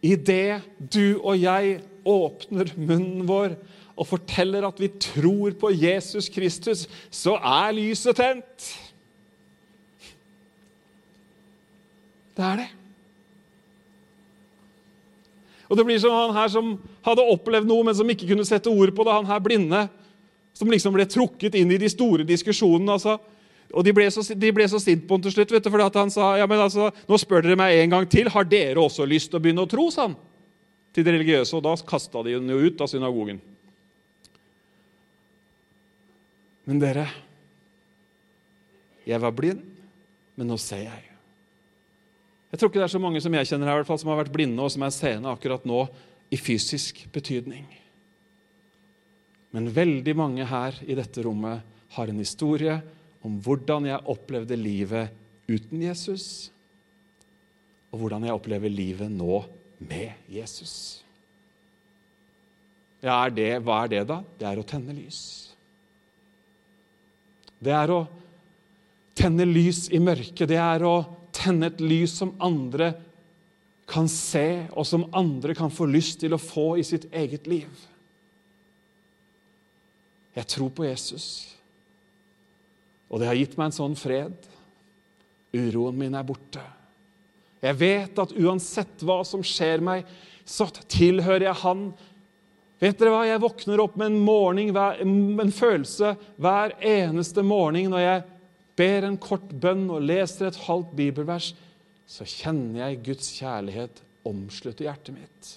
Idet 0.00 0.62
du 0.80 1.18
og 1.18 1.36
jeg 1.36 1.82
åpner 2.06 2.70
munnen 2.78 3.26
vår 3.28 3.58
og 3.96 4.08
forteller 4.08 4.64
at 4.64 4.80
vi 4.80 4.88
tror 5.00 5.56
på 5.60 5.68
Jesus 5.72 6.30
Kristus, 6.32 6.86
så 7.12 7.34
er 7.36 7.76
lyset 7.76 8.16
tent. 8.16 8.66
Det 12.36 12.44
er 12.44 12.62
det. 12.62 12.68
Og 15.68 15.76
Det 15.76 15.84
blir 15.86 15.98
som 15.98 16.14
han 16.14 16.34
her 16.36 16.50
som 16.52 16.74
hadde 17.06 17.24
opplevd 17.26 17.68
noe, 17.68 17.84
men 17.86 17.94
som 17.94 18.10
ikke 18.10 18.28
kunne 18.28 18.46
sette 18.46 18.70
ord 18.70 18.92
på 18.94 19.06
det. 19.06 19.14
Han 19.16 19.30
her 19.30 19.40
blinde 19.42 19.86
som 20.56 20.70
liksom 20.70 20.94
ble 20.94 21.04
trukket 21.10 21.56
inn 21.58 21.72
i 21.74 21.80
de 21.80 21.88
store 21.90 22.24
diskusjonene. 22.24 22.92
altså. 22.92 23.18
Og 23.74 23.84
De 23.84 23.92
ble 23.92 24.06
så, 24.10 24.22
de 24.22 24.52
ble 24.54 24.68
så 24.70 24.80
sint 24.80 25.04
på 25.06 25.18
ham 25.18 25.24
til 25.24 25.34
slutt, 25.34 25.52
vet 25.52 25.64
du, 25.64 25.70
fordi 25.72 25.88
han 25.98 26.12
sa 26.14 26.36
ja, 26.38 26.46
men 26.46 26.62
altså, 26.62 26.92
nå 27.08 27.18
spør 27.18 27.44
dere 27.44 27.58
meg 27.58 27.80
en 27.80 27.96
gang 27.96 28.06
til, 28.08 28.30
har 28.32 28.46
dere 28.46 28.80
også 28.80 29.04
lyst 29.08 29.32
til 29.32 29.40
å 29.40 29.42
begynne 29.42 29.66
å 29.66 29.70
tro? 29.70 29.90
sa 29.90 30.06
han 30.08 30.16
til 30.96 31.04
de 31.04 31.12
religiøse, 31.12 31.52
og 31.58 31.64
da 31.66 31.74
kasta 31.84 32.22
de 32.24 32.38
henne 32.38 32.56
ut 32.56 32.80
av 32.80 32.88
synagogen. 32.88 33.42
Men 36.64 36.80
dere, 36.80 37.04
jeg 39.04 39.20
var 39.20 39.34
blind, 39.36 39.60
men 40.40 40.48
nå 40.48 40.56
ser 40.58 40.86
jeg. 40.86 41.15
Jeg 42.56 42.62
tror 42.62 42.70
ikke 42.70 42.80
det 42.80 42.86
er 42.86 42.94
så 42.94 43.00
mange 43.04 43.20
som 43.20 43.34
jeg 43.36 43.48
kjenner 43.50 43.68
her, 43.68 43.74
i 43.76 43.82
hvert 43.82 43.88
fall, 43.90 43.98
som 44.00 44.08
har 44.08 44.22
vært 44.22 44.32
blinde 44.32 44.64
og 44.64 44.70
som 44.72 44.84
er 44.86 44.92
seende 44.94 45.28
akkurat 45.28 45.66
nå 45.68 45.82
i 46.32 46.38
fysisk 46.40 47.02
betydning. 47.12 47.66
Men 49.52 49.68
veldig 49.76 50.14
mange 50.16 50.46
her 50.48 50.78
i 50.88 50.96
dette 50.96 51.20
rommet 51.26 51.60
har 51.92 52.08
en 52.08 52.22
historie 52.22 52.78
om 53.20 53.34
hvordan 53.44 53.90
jeg 53.90 54.08
opplevde 54.08 54.56
livet 54.56 55.12
uten 55.44 55.82
Jesus, 55.84 56.48
og 57.92 58.00
hvordan 58.00 58.24
jeg 58.24 58.38
opplever 58.40 58.72
livet 58.72 59.12
nå 59.12 59.42
med 59.84 60.16
Jesus. 60.32 61.02
Ja, 63.04 63.18
er 63.20 63.36
det, 63.36 63.50
hva 63.68 63.82
er 63.84 63.92
det, 63.98 64.02
da? 64.08 64.22
Det 64.40 64.48
er 64.48 64.64
å 64.64 64.64
tenne 64.64 64.96
lys. 64.96 65.20
Det 67.60 67.76
er 67.76 67.92
å 67.92 68.00
tenne 69.12 69.44
lys 69.44 69.90
i 69.92 70.00
mørket. 70.00 70.48
Det 70.48 70.56
er 70.56 70.88
å 70.88 70.96
tenne 71.46 71.70
et 71.70 71.82
lys 71.82 72.16
som 72.18 72.34
andre 72.42 72.92
kan 73.86 74.08
se, 74.10 74.66
og 74.74 74.86
som 74.86 75.06
andre 75.14 75.54
kan 75.54 75.70
få 75.70 75.86
lyst 75.88 76.20
til 76.22 76.34
å 76.34 76.42
få 76.42 76.74
i 76.80 76.84
sitt 76.86 77.06
eget 77.14 77.46
liv. 77.46 77.70
Jeg 80.36 80.50
tror 80.52 80.72
på 80.74 80.84
Jesus, 80.84 81.28
og 83.08 83.22
det 83.22 83.30
har 83.30 83.38
gitt 83.38 83.54
meg 83.56 83.70
en 83.70 83.78
sånn 83.78 83.94
fred. 83.96 84.34
Uroen 85.56 85.96
min 85.96 86.16
er 86.18 86.26
borte. 86.26 86.60
Jeg 87.62 87.78
vet 87.80 88.18
at 88.20 88.34
uansett 88.36 89.04
hva 89.06 89.22
som 89.24 89.44
skjer 89.46 89.80
meg, 89.84 90.04
så 90.44 90.68
tilhører 90.90 91.48
jeg 91.48 91.62
Han 91.64 91.88
Vet 92.76 92.98
dere 93.00 93.08
hva? 93.08 93.22
Jeg 93.24 93.40
våkner 93.40 93.80
opp 93.80 93.94
med 93.96 94.10
en, 94.10 94.18
morgen, 94.20 94.74
en 95.40 95.52
følelse 95.54 96.10
hver 96.36 96.74
eneste 96.84 97.40
morgen 97.40 97.88
når 97.88 98.02
jeg 98.02 98.24
ber 98.76 99.06
en 99.08 99.18
kort 99.20 99.48
bønn 99.50 99.86
og 99.92 100.04
leser 100.04 100.50
et 100.50 100.64
halvt 100.66 100.92
bibelvers. 100.98 101.52
Så 102.06 102.26
kjenner 102.28 102.84
jeg 102.84 103.02
Guds 103.08 103.30
kjærlighet 103.38 104.02
omslutte 104.26 104.86
hjertet 104.86 105.14
mitt. 105.14 105.52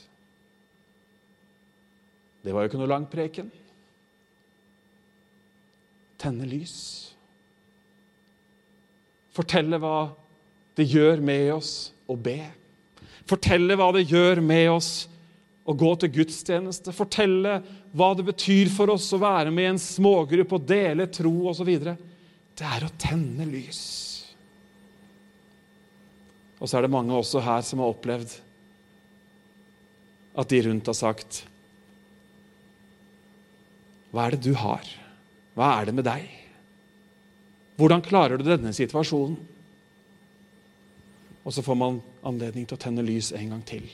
Det 2.45 2.53
var 2.55 2.63
jo 2.63 2.71
ikke 2.71 2.79
noe 2.81 2.91
lang 2.91 3.05
preken. 3.11 3.49
Tenne 6.19 6.47
lys. 6.47 6.77
Fortelle 9.35 9.79
hva 9.79 10.09
det 10.79 10.87
gjør 10.89 11.21
med 11.23 11.51
oss 11.53 11.73
å 12.09 12.15
be. 12.19 12.41
Fortelle 13.29 13.75
hva 13.77 13.91
det 13.95 14.07
gjør 14.09 14.41
med 14.43 14.71
oss 14.73 14.91
å 15.69 15.75
gå 15.77 15.91
til 16.01 16.13
gudstjeneste. 16.19 16.93
Fortelle 16.95 17.59
hva 17.93 18.13
det 18.17 18.25
betyr 18.31 18.71
for 18.73 18.91
oss 18.95 19.07
å 19.13 19.21
være 19.21 19.51
med 19.53 19.65
i 19.67 19.71
en 19.75 19.81
smågruppe 19.81 20.57
og 20.57 20.67
dele 20.69 21.07
tro 21.13 21.33
osv. 21.51 21.69
Det 22.59 22.67
er 22.67 22.83
å 22.83 22.91
tenne 22.99 23.45
lys. 23.47 23.81
Og 26.59 26.67
så 26.67 26.77
er 26.77 26.85
det 26.85 26.91
mange 26.91 27.15
også 27.15 27.39
her 27.43 27.63
som 27.63 27.79
har 27.79 27.93
opplevd 27.93 28.33
at 30.39 30.51
de 30.51 30.59
rundt 30.67 30.91
har 30.91 30.97
sagt 30.97 31.43
Hva 34.11 34.25
er 34.25 34.35
det 34.35 34.43
du 34.49 34.57
har? 34.59 34.83
Hva 35.55 35.71
er 35.77 35.87
det 35.87 35.95
med 35.95 36.07
deg? 36.07 36.27
Hvordan 37.79 38.03
klarer 38.03 38.39
du 38.39 38.43
denne 38.47 38.73
situasjonen? 38.75 39.37
Og 41.47 41.55
så 41.55 41.63
får 41.63 41.77
man 41.79 42.01
anledning 42.27 42.67
til 42.67 42.75
å 42.75 42.81
tenne 42.81 43.05
lys 43.05 43.31
en 43.37 43.53
gang 43.55 43.61
til. 43.65 43.85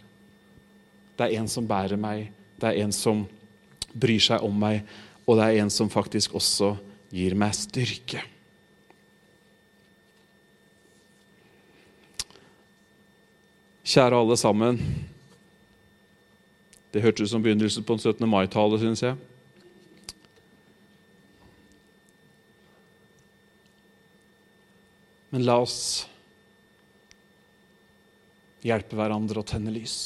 Det 1.15 1.28
er 1.28 1.38
en 1.38 1.49
som 1.51 1.67
bærer 1.69 1.99
meg, 2.01 2.32
det 2.58 2.71
er 2.71 2.82
en 2.84 2.95
som 2.95 3.28
bryr 3.93 4.23
seg 4.23 4.43
om 4.43 4.58
meg, 4.60 4.82
og 5.30 5.38
det 5.38 5.45
er 5.51 5.62
en 5.62 5.71
som 5.71 5.91
faktisk 5.91 6.34
også 6.39 6.73
gir 7.13 7.38
meg 7.38 7.54
styrke. 7.56 8.23
Kjære 13.86 14.17
alle 14.17 14.38
sammen. 14.38 14.80
Det 16.89 17.04
hørtes 17.04 17.28
ut 17.28 17.30
som 17.36 17.43
begynnelsen 17.43 17.84
på 17.86 17.93
en 17.93 18.02
17. 18.02 18.26
mai-tale, 18.30 18.80
syns 18.82 19.04
jeg. 19.04 19.17
Men 25.30 25.45
la 25.45 25.60
oss 25.62 25.78
hjelpe 28.65 28.98
hverandre 28.98 29.43
å 29.43 29.45
tenne 29.45 29.74
lys. 29.76 29.98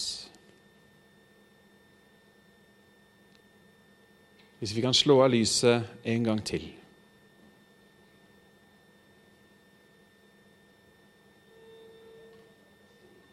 Hvis 4.60 4.76
vi 4.76 4.84
kan 4.84 4.98
slå 4.98 5.22
av 5.24 5.32
lyset 5.32 5.88
en 6.04 6.28
gang 6.28 6.44
til. 6.44 6.68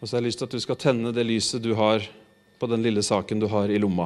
Og 0.07 0.11
så 0.11 0.15
har 0.15 0.21
jeg 0.23 0.29
lyst 0.29 0.39
til 0.39 0.47
at 0.47 0.53
du 0.55 0.63
skal 0.63 0.77
tenne 0.79 1.11
det 1.11 1.25
lyset 1.27 1.59
du 1.65 1.73
har 1.75 2.05
på 2.63 2.67
den 2.71 2.79
lille 2.79 3.03
saken 3.03 3.41
du 3.43 3.49
har 3.51 3.67
i 3.67 3.79
lomma. 3.83 4.05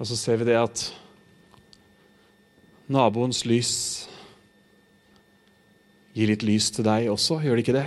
Og 0.00 0.08
så 0.08 0.16
ser 0.16 0.40
vi 0.40 0.46
det 0.48 0.56
at 0.56 0.86
naboens 2.88 3.42
lys 3.44 3.74
gir 6.16 6.32
litt 6.32 6.48
lys 6.48 6.70
til 6.72 6.88
deg 6.88 7.12
også, 7.12 7.42
gjør 7.44 7.60
det 7.60 7.66
ikke 7.66 7.76
det? 7.82 7.86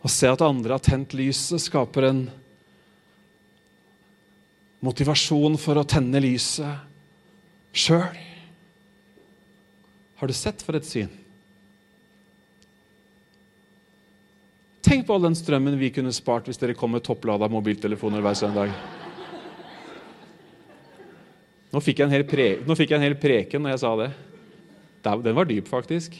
Å 0.00 0.16
se 0.16 0.32
at 0.32 0.48
andre 0.48 0.80
har 0.80 0.88
tent 0.88 1.12
lyset, 1.20 1.68
skaper 1.68 2.08
en 2.08 2.26
motivasjon 4.84 5.56
for 5.60 5.80
å 5.80 5.86
tenne 5.88 6.20
lyset 6.22 6.84
sjøl. 7.76 8.16
Har 10.16 10.28
du 10.28 10.36
sett 10.36 10.62
for 10.64 10.76
et 10.78 10.88
syn? 10.88 11.10
Tenk 14.86 15.02
på 15.06 15.16
all 15.16 15.26
den 15.26 15.36
strømmen 15.36 15.74
vi 15.80 15.90
kunne 15.90 16.14
spart 16.14 16.46
hvis 16.46 16.60
dere 16.60 16.76
kom 16.78 16.94
med 16.94 17.04
topplada 17.04 17.48
mobiltelefoner 17.50 18.22
hver 18.22 18.38
søndag. 18.38 18.70
Nå 21.74 21.82
fikk, 21.82 21.98
jeg 21.98 22.06
en 22.06 22.14
hel 22.14 22.24
pre 22.24 22.46
Nå 22.64 22.76
fikk 22.78 22.92
jeg 22.94 23.00
en 23.00 23.04
hel 23.04 23.18
preken 23.20 23.64
når 23.64 23.74
jeg 23.74 23.82
sa 23.82 23.92
det. 23.98 24.08
Den 25.26 25.36
var 25.36 25.46
dyp, 25.46 25.66
faktisk. 25.68 26.14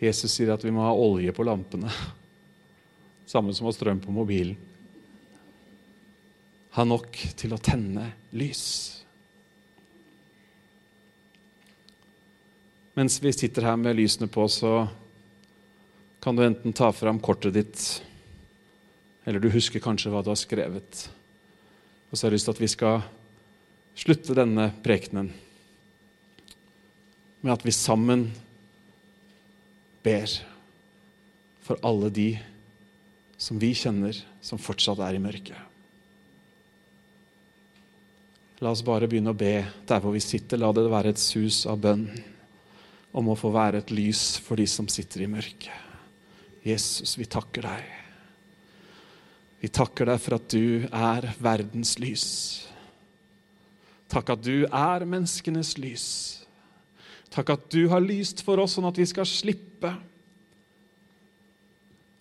Jesus 0.00 0.32
sier 0.34 0.52
at 0.56 0.64
vi 0.64 0.72
må 0.74 0.82
ha 0.84 0.92
olje 0.92 1.32
på 1.32 1.46
lampene. 1.46 1.92
Samme 3.34 3.50
som 3.50 3.66
å 3.66 3.72
ha 3.72 3.74
strøm 3.74 3.98
på 3.98 4.12
mobilen. 4.14 4.54
Ha 6.76 6.84
nok 6.86 7.16
til 7.34 7.54
å 7.54 7.58
tenne 7.58 8.12
lys. 8.30 8.62
Mens 12.94 13.18
vi 13.18 13.32
sitter 13.34 13.66
her 13.66 13.80
med 13.80 13.98
lysene 13.98 14.30
på, 14.30 14.46
så 14.46 14.84
kan 16.22 16.38
du 16.38 16.44
enten 16.46 16.76
ta 16.78 16.92
fram 16.94 17.18
kortet 17.18 17.58
ditt, 17.58 17.82
eller 19.26 19.42
du 19.42 19.50
husker 19.50 19.82
kanskje 19.82 20.14
hva 20.14 20.22
du 20.22 20.30
har 20.30 20.38
skrevet. 20.38 21.02
Og 22.10 22.14
så 22.14 22.28
har 22.28 22.30
jeg 22.30 22.38
lyst 22.38 22.50
til 22.52 22.54
at 22.54 22.62
vi 22.62 22.70
skal 22.70 23.02
slutte 23.98 24.38
denne 24.38 24.70
prekenen 24.86 25.34
med 27.42 27.56
at 27.58 27.66
vi 27.66 27.74
sammen 27.74 28.28
ber 30.06 30.30
for 31.66 31.82
alle 31.82 32.14
de 32.14 32.30
som 33.36 33.58
vi 33.58 33.72
kjenner, 33.76 34.16
som 34.40 34.60
fortsatt 34.60 35.00
er 35.04 35.16
i 35.16 35.22
mørket. 35.22 35.58
La 38.62 38.70
oss 38.70 38.84
bare 38.86 39.08
begynne 39.10 39.34
å 39.34 39.36
be 39.36 39.58
der 39.84 40.00
hvor 40.00 40.14
vi 40.14 40.22
sitter. 40.22 40.60
La 40.60 40.70
det 40.72 40.86
være 40.88 41.12
et 41.12 41.20
sus 41.20 41.64
av 41.68 41.82
bønn 41.84 42.06
om 43.14 43.28
å 43.30 43.38
få 43.38 43.50
være 43.54 43.82
et 43.82 43.92
lys 43.94 44.38
for 44.42 44.58
de 44.58 44.66
som 44.70 44.88
sitter 44.90 45.26
i 45.26 45.30
mørket. 45.30 45.74
Jesus, 46.64 47.18
vi 47.20 47.26
takker 47.28 47.66
deg. 47.66 47.90
Vi 49.60 49.70
takker 49.72 50.08
deg 50.08 50.22
for 50.22 50.38
at 50.38 50.48
du 50.52 50.86
er 50.88 51.28
verdens 51.42 51.94
lys. 52.00 52.28
Takk 54.12 54.34
at 54.36 54.42
du 54.44 54.64
er 54.64 55.04
menneskenes 55.08 55.74
lys. 55.80 56.08
Takk 57.34 57.54
at 57.56 57.68
du 57.72 57.86
har 57.90 58.04
lyst 58.04 58.44
for 58.46 58.62
oss 58.62 58.76
sånn 58.76 58.88
at 58.88 58.98
vi 59.00 59.06
skal 59.10 59.28
slippe 59.28 59.92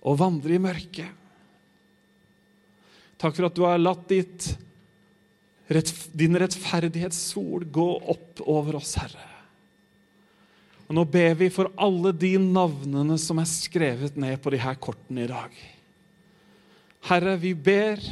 å 0.03 0.15
vandre 0.19 0.55
i 0.55 0.61
mørket. 0.61 1.09
Takk 3.21 3.37
for 3.37 3.47
at 3.47 3.55
du 3.55 3.63
har 3.63 3.79
latt 3.79 4.03
ditt, 4.11 4.49
din 6.11 6.35
rettferdighetssol 6.37 7.63
gå 7.71 7.87
opp 8.11 8.41
over 8.43 8.81
oss, 8.81 8.97
Herre. 8.99 9.29
Og 10.89 10.97
Nå 10.97 11.05
ber 11.07 11.37
vi 11.39 11.47
for 11.53 11.71
alle 11.79 12.11
de 12.11 12.35
navnene 12.37 13.15
som 13.21 13.39
er 13.39 13.47
skrevet 13.49 14.17
ned 14.19 14.35
på 14.43 14.51
de 14.53 14.59
her 14.59 14.75
kortene 14.75 15.23
i 15.23 15.31
dag. 15.31 15.55
Herre, 17.07 17.37
vi 17.39 17.53
ber 17.55 18.03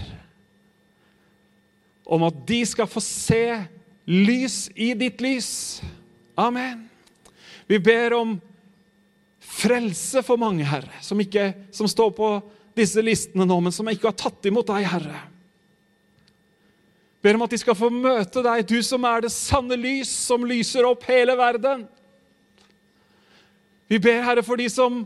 om 2.11 2.23
at 2.27 2.39
de 2.47 2.61
skal 2.67 2.89
få 2.91 3.03
se 3.03 3.43
lys 4.07 4.65
i 4.75 4.93
ditt 4.97 5.21
lys. 5.23 5.51
Amen. 6.39 6.87
Vi 7.67 7.79
ber 7.79 8.15
om 8.17 8.33
frelse 9.51 10.23
for 10.25 10.39
mange, 10.39 10.65
Herre, 10.67 11.01
som, 11.03 11.19
ikke, 11.19 11.51
som 11.75 11.89
står 11.89 12.13
på 12.15 12.31
disse 12.77 13.01
listene 13.03 13.45
nå, 13.47 13.57
men 13.59 13.75
som 13.75 13.89
ikke 13.91 14.09
har 14.11 14.17
tatt 14.17 14.47
imot 14.47 14.69
deg, 14.71 14.87
Herre. 14.87 15.25
Ber 17.21 17.37
om 17.37 17.45
at 17.45 17.53
de 17.53 17.59
skal 17.61 17.77
få 17.77 17.91
møte 17.93 18.41
deg, 18.45 18.63
du 18.65 18.79
som 18.85 19.03
er 19.05 19.25
det 19.25 19.33
sanne 19.33 19.77
lys, 19.77 20.09
som 20.09 20.45
lyser 20.47 20.87
opp 20.87 21.03
hele 21.09 21.35
verden. 21.37 21.83
Vi 23.91 23.99
ber, 24.01 24.23
Herre, 24.25 24.43
for 24.45 24.57
de 24.57 24.69
som 24.71 25.03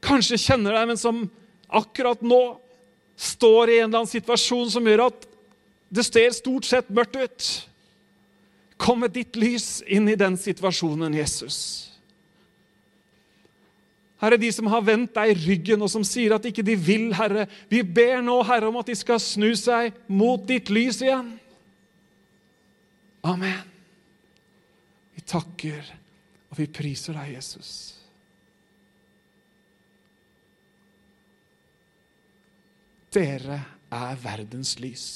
kanskje 0.00 0.38
kjenner 0.40 0.78
deg, 0.78 0.86
men 0.88 1.00
som 1.00 1.24
akkurat 1.68 2.22
nå 2.24 2.40
står 3.20 3.68
i 3.74 3.80
en 3.80 3.90
eller 3.90 4.00
annen 4.00 4.10
situasjon 4.10 4.70
som 4.72 4.86
gjør 4.88 5.08
at 5.10 5.26
det 5.92 6.06
ser 6.06 6.32
stort 6.32 6.64
sett 6.64 6.88
mørkt 6.94 7.18
ut. 7.18 7.48
Kom 8.80 9.02
med 9.02 9.12
ditt 9.12 9.36
lys 9.36 9.82
inn 9.84 10.08
i 10.08 10.16
den 10.16 10.38
situasjonen, 10.40 11.12
Jesus. 11.18 11.90
Herre, 14.20 14.36
de 14.40 14.50
som 14.52 14.68
har 14.68 14.84
vendt 14.84 15.14
deg 15.16 15.38
ryggen, 15.46 15.80
og 15.80 15.88
som 15.92 16.04
sier 16.04 16.34
at 16.36 16.44
ikke 16.48 16.64
de 16.66 16.76
vil, 16.76 17.08
Herre, 17.16 17.46
vi 17.72 17.80
ber 17.82 18.20
nå, 18.24 18.36
Herre, 18.44 18.68
om 18.68 18.76
at 18.80 18.90
de 18.90 18.96
skal 18.98 19.20
snu 19.22 19.54
seg 19.56 19.96
mot 20.12 20.44
ditt 20.48 20.68
lys 20.72 21.00
igjen. 21.04 21.32
Amen. 23.24 23.64
Vi 25.16 25.24
takker 25.24 25.96
og 26.50 26.58
vi 26.58 26.66
priser 26.66 27.14
deg, 27.14 27.36
Jesus. 27.36 27.72
Dere 33.14 33.60
er 33.90 34.18
verdens 34.22 34.76
lys. 34.82 35.06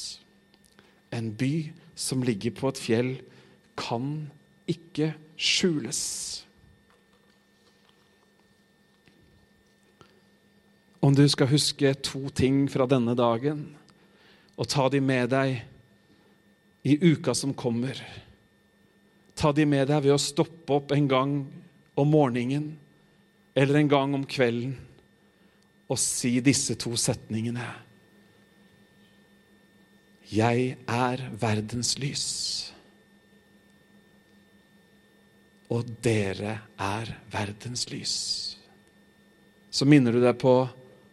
En 1.15 1.31
by 1.35 1.71
som 1.99 2.23
ligger 2.27 2.55
på 2.55 2.71
et 2.71 2.81
fjell, 2.81 3.13
kan 3.79 4.31
ikke 4.71 5.13
skjules. 5.35 6.01
Om 11.05 11.15
du 11.15 11.27
skal 11.29 11.51
huske 11.51 11.91
to 12.01 12.31
ting 12.33 12.65
fra 12.73 12.87
denne 12.89 13.13
dagen 13.19 13.67
og 14.57 14.69
ta 14.73 14.87
de 14.89 15.03
med 15.05 15.29
deg 15.35 15.59
i 16.89 16.95
uka 17.03 17.35
som 17.37 17.53
kommer 17.57 17.99
Ta 19.35 19.51
de 19.53 19.67
med 19.67 19.89
deg 19.91 20.05
ved 20.05 20.15
å 20.15 20.23
stoppe 20.23 20.77
opp 20.79 20.93
en 20.95 21.09
gang 21.11 21.33
om 21.99 22.09
morgenen 22.09 22.71
eller 23.53 23.81
en 23.81 23.91
gang 23.91 24.15
om 24.17 24.25
kvelden 24.25 24.77
og 25.91 25.99
si 26.01 26.39
disse 26.41 26.77
to 26.81 26.95
setningene. 26.97 27.67
Jeg 30.31 30.79
er 30.89 31.25
verdens 31.43 31.93
lys. 32.01 32.29
Og 35.75 35.91
dere 36.07 36.57
er 36.81 37.13
verdens 37.35 37.85
lys. 37.91 38.17
Så 39.69 39.85
minner 39.91 40.15
du 40.15 40.23
deg 40.23 40.39
på 40.41 40.55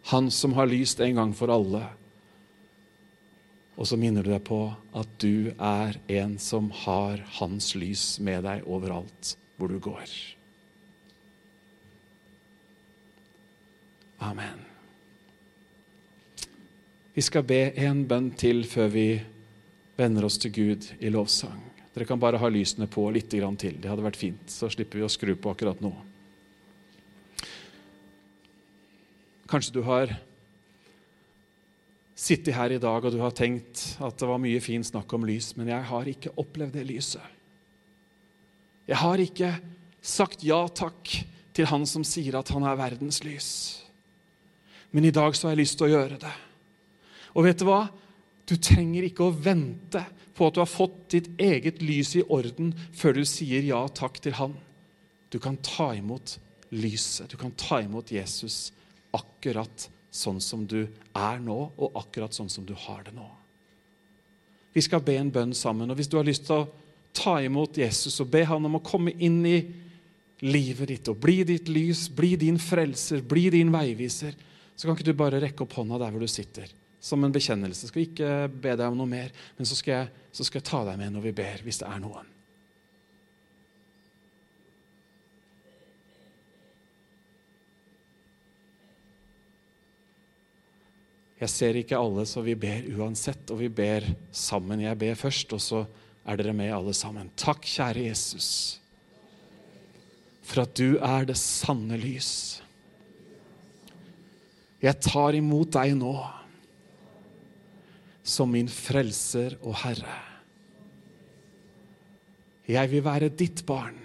Han 0.10 0.32
som 0.34 0.54
har 0.58 0.68
lyst 0.68 0.99
en 0.99 1.16
gang 1.16 1.34
for 1.38 1.54
alle 1.54 1.86
og 3.82 3.88
så 3.88 3.97
minner 3.97 4.22
du 4.22 4.30
deg 4.30 4.43
på 4.45 4.60
at 4.97 5.14
du 5.24 5.54
er 5.56 5.95
en 6.12 6.36
som 6.41 6.68
har 6.84 7.24
hans 7.39 7.72
lys 7.74 8.20
med 8.22 8.43
deg 8.45 8.68
overalt 8.70 9.36
hvor 9.58 9.72
du 9.72 9.80
går. 9.82 10.12
Amen. 14.22 14.60
Vi 17.16 17.24
skal 17.26 17.47
be 17.47 17.72
en 17.82 18.04
bønn 18.06 18.30
til 18.38 18.62
før 18.70 18.93
vi 18.93 19.08
vender 19.97 20.30
oss 20.30 20.38
til 20.41 20.54
Gud 20.54 20.86
i 20.99 21.10
lovsang. 21.10 21.58
Dere 21.91 22.06
kan 22.08 22.22
bare 22.22 22.39
ha 22.39 22.52
lysene 22.54 22.86
på 22.88 23.08
litt 23.12 23.34
til. 23.34 23.82
Det 23.82 23.89
hadde 23.89 24.06
vært 24.06 24.20
fint. 24.20 24.45
Så 24.45 24.70
slipper 24.72 25.02
vi 25.02 25.08
å 25.08 25.12
skru 25.12 25.34
på 25.36 25.52
akkurat 25.52 25.82
nå. 25.82 25.91
Kanskje 29.52 29.74
du 29.76 29.82
har 29.84 30.14
sittet 32.16 32.56
her 32.56 32.72
i 32.72 32.80
dag 32.80 33.04
og 33.04 33.12
du 33.12 33.20
har 33.20 33.34
tenkt 33.36 33.82
at 33.99 34.16
det 34.20 34.30
var 34.30 34.39
mye 34.39 34.62
fint 34.64 34.88
snakk 34.88 35.12
om 35.18 35.26
lys, 35.28 35.52
men 35.58 35.72
jeg 35.74 35.88
har 35.89 36.08
ikke 36.08 36.32
opplevd 36.39 36.78
det 36.78 36.86
lyset. 36.88 37.24
Jeg 38.88 38.99
har 39.02 39.22
ikke 39.24 39.52
sagt 40.02 40.45
ja 40.47 40.64
takk 40.72 41.12
til 41.52 41.68
han 41.68 41.84
som 41.89 42.06
sier 42.08 42.38
at 42.39 42.52
han 42.56 42.64
er 42.68 42.80
verdens 42.80 43.22
lys. 43.26 43.49
Men 44.91 45.08
i 45.08 45.14
dag 45.16 45.36
så 45.36 45.47
har 45.47 45.56
jeg 45.56 45.64
lyst 45.66 45.80
til 45.80 45.89
å 45.89 45.93
gjøre 45.97 46.20
det. 46.22 46.34
Og 47.36 47.45
vet 47.47 47.60
du 47.60 47.68
hva? 47.68 47.86
Du 48.47 48.58
trenger 48.60 49.08
ikke 49.08 49.28
å 49.28 49.36
vente 49.36 50.02
på 50.36 50.47
at 50.47 50.56
du 50.56 50.62
har 50.64 50.72
fått 50.72 51.12
ditt 51.14 51.30
eget 51.39 51.84
lys 51.84 52.16
i 52.20 52.24
orden 52.24 52.74
før 52.95 53.20
du 53.20 53.24
sier 53.28 53.64
ja 53.68 53.84
takk 53.88 54.20
til 54.24 54.36
han. 54.39 54.56
Du 55.32 55.39
kan 55.43 55.60
ta 55.64 55.91
imot 55.95 56.38
lyset. 56.76 57.32
Du 57.32 57.38
kan 57.39 57.52
ta 57.56 57.80
imot 57.84 58.12
Jesus 58.12 58.72
akkurat 59.16 59.89
sånn 60.12 60.41
som 60.43 60.66
du 60.68 60.84
er 60.86 61.39
nå, 61.39 61.59
og 61.78 61.99
akkurat 61.99 62.36
sånn 62.36 62.49
som 62.51 62.66
du 62.68 62.74
har 62.88 63.05
det 63.07 63.14
nå. 63.16 63.28
Vi 64.72 64.84
skal 64.84 65.03
be 65.03 65.18
en 65.20 65.32
bønn 65.32 65.53
sammen. 65.55 65.89
og 65.91 65.99
Hvis 65.99 66.09
du 66.12 66.18
har 66.18 66.28
lyst 66.28 66.45
til 66.47 66.62
å 66.64 66.70
ta 67.16 67.38
imot 67.43 67.78
Jesus 67.80 68.20
og 68.24 68.30
be 68.32 68.43
han 68.47 68.68
om 68.68 68.80
å 68.80 68.84
komme 68.84 69.12
inn 69.20 69.41
i 69.47 69.57
livet 70.47 70.88
ditt 70.89 71.09
og 71.12 71.20
bli 71.22 71.41
ditt 71.47 71.68
lys, 71.70 72.07
bli 72.09 72.34
din 72.39 72.59
frelser, 72.59 73.22
bli 73.22 73.49
din 73.53 73.72
veiviser, 73.74 74.36
så 74.76 74.88
kan 74.88 74.95
ikke 74.95 75.12
du 75.12 75.18
bare 75.18 75.41
rekke 75.43 75.66
opp 75.66 75.76
hånda 75.78 75.99
der 76.01 76.14
hvor 76.14 76.24
du 76.24 76.32
sitter, 76.32 76.72
som 77.03 77.24
en 77.24 77.36
bekjennelse. 77.36 77.91
Skal 77.91 78.07
ikke 78.07 78.32
be 78.49 78.74
deg 78.74 78.88
om 78.88 78.97
noe 78.97 79.12
mer, 79.12 79.30
men 79.57 79.68
så 79.68 79.78
skal 79.78 79.97
jeg, 79.97 80.26
så 80.34 80.47
skal 80.47 80.62
jeg 80.62 80.70
ta 80.72 80.86
deg 80.88 81.01
med 81.03 81.14
når 81.14 81.28
vi 81.28 81.36
ber, 81.43 81.66
hvis 81.68 81.84
det 81.84 81.91
er 81.91 82.01
noen. 82.01 82.30
Jeg 91.42 91.50
ser 91.50 91.78
ikke 91.80 91.98
alle, 91.98 92.28
så 92.30 92.44
vi 92.46 92.54
ber 92.54 92.86
uansett, 93.00 93.50
og 93.50 93.64
vi 93.64 93.70
ber 93.74 94.06
sammen. 94.30 94.84
Jeg 94.84 94.98
ber 95.02 95.18
først, 95.18 95.56
og 95.58 95.64
så 95.64 95.80
er 96.22 96.38
dere 96.38 96.54
med 96.54 96.70
alle 96.76 96.94
sammen. 96.94 97.32
Takk, 97.34 97.66
kjære 97.66 98.04
Jesus, 98.12 98.50
for 100.46 100.62
at 100.68 100.76
du 100.78 101.00
er 101.02 101.26
det 101.26 101.39
sanne 101.42 101.98
lys. 101.98 102.62
Jeg 104.82 105.02
tar 105.02 105.38
imot 105.38 105.74
deg 105.74 105.96
nå 105.98 106.14
som 108.22 108.54
min 108.54 108.70
frelser 108.70 109.58
og 109.62 109.80
Herre. 109.82 110.20
Jeg 112.70 112.94
vil 112.94 113.06
være 113.06 113.34
ditt 113.34 113.66
barn. 113.66 113.98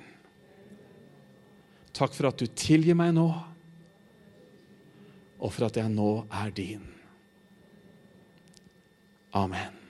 Takk 1.96 2.16
for 2.16 2.32
at 2.32 2.40
du 2.40 2.48
tilgir 2.48 2.96
meg 2.96 3.12
nå, 3.16 3.28
og 5.36 5.52
for 5.52 5.68
at 5.68 5.76
jeg 5.80 5.92
nå 5.92 6.12
er 6.32 6.52
din. 6.56 6.95
Amen. 9.36 9.85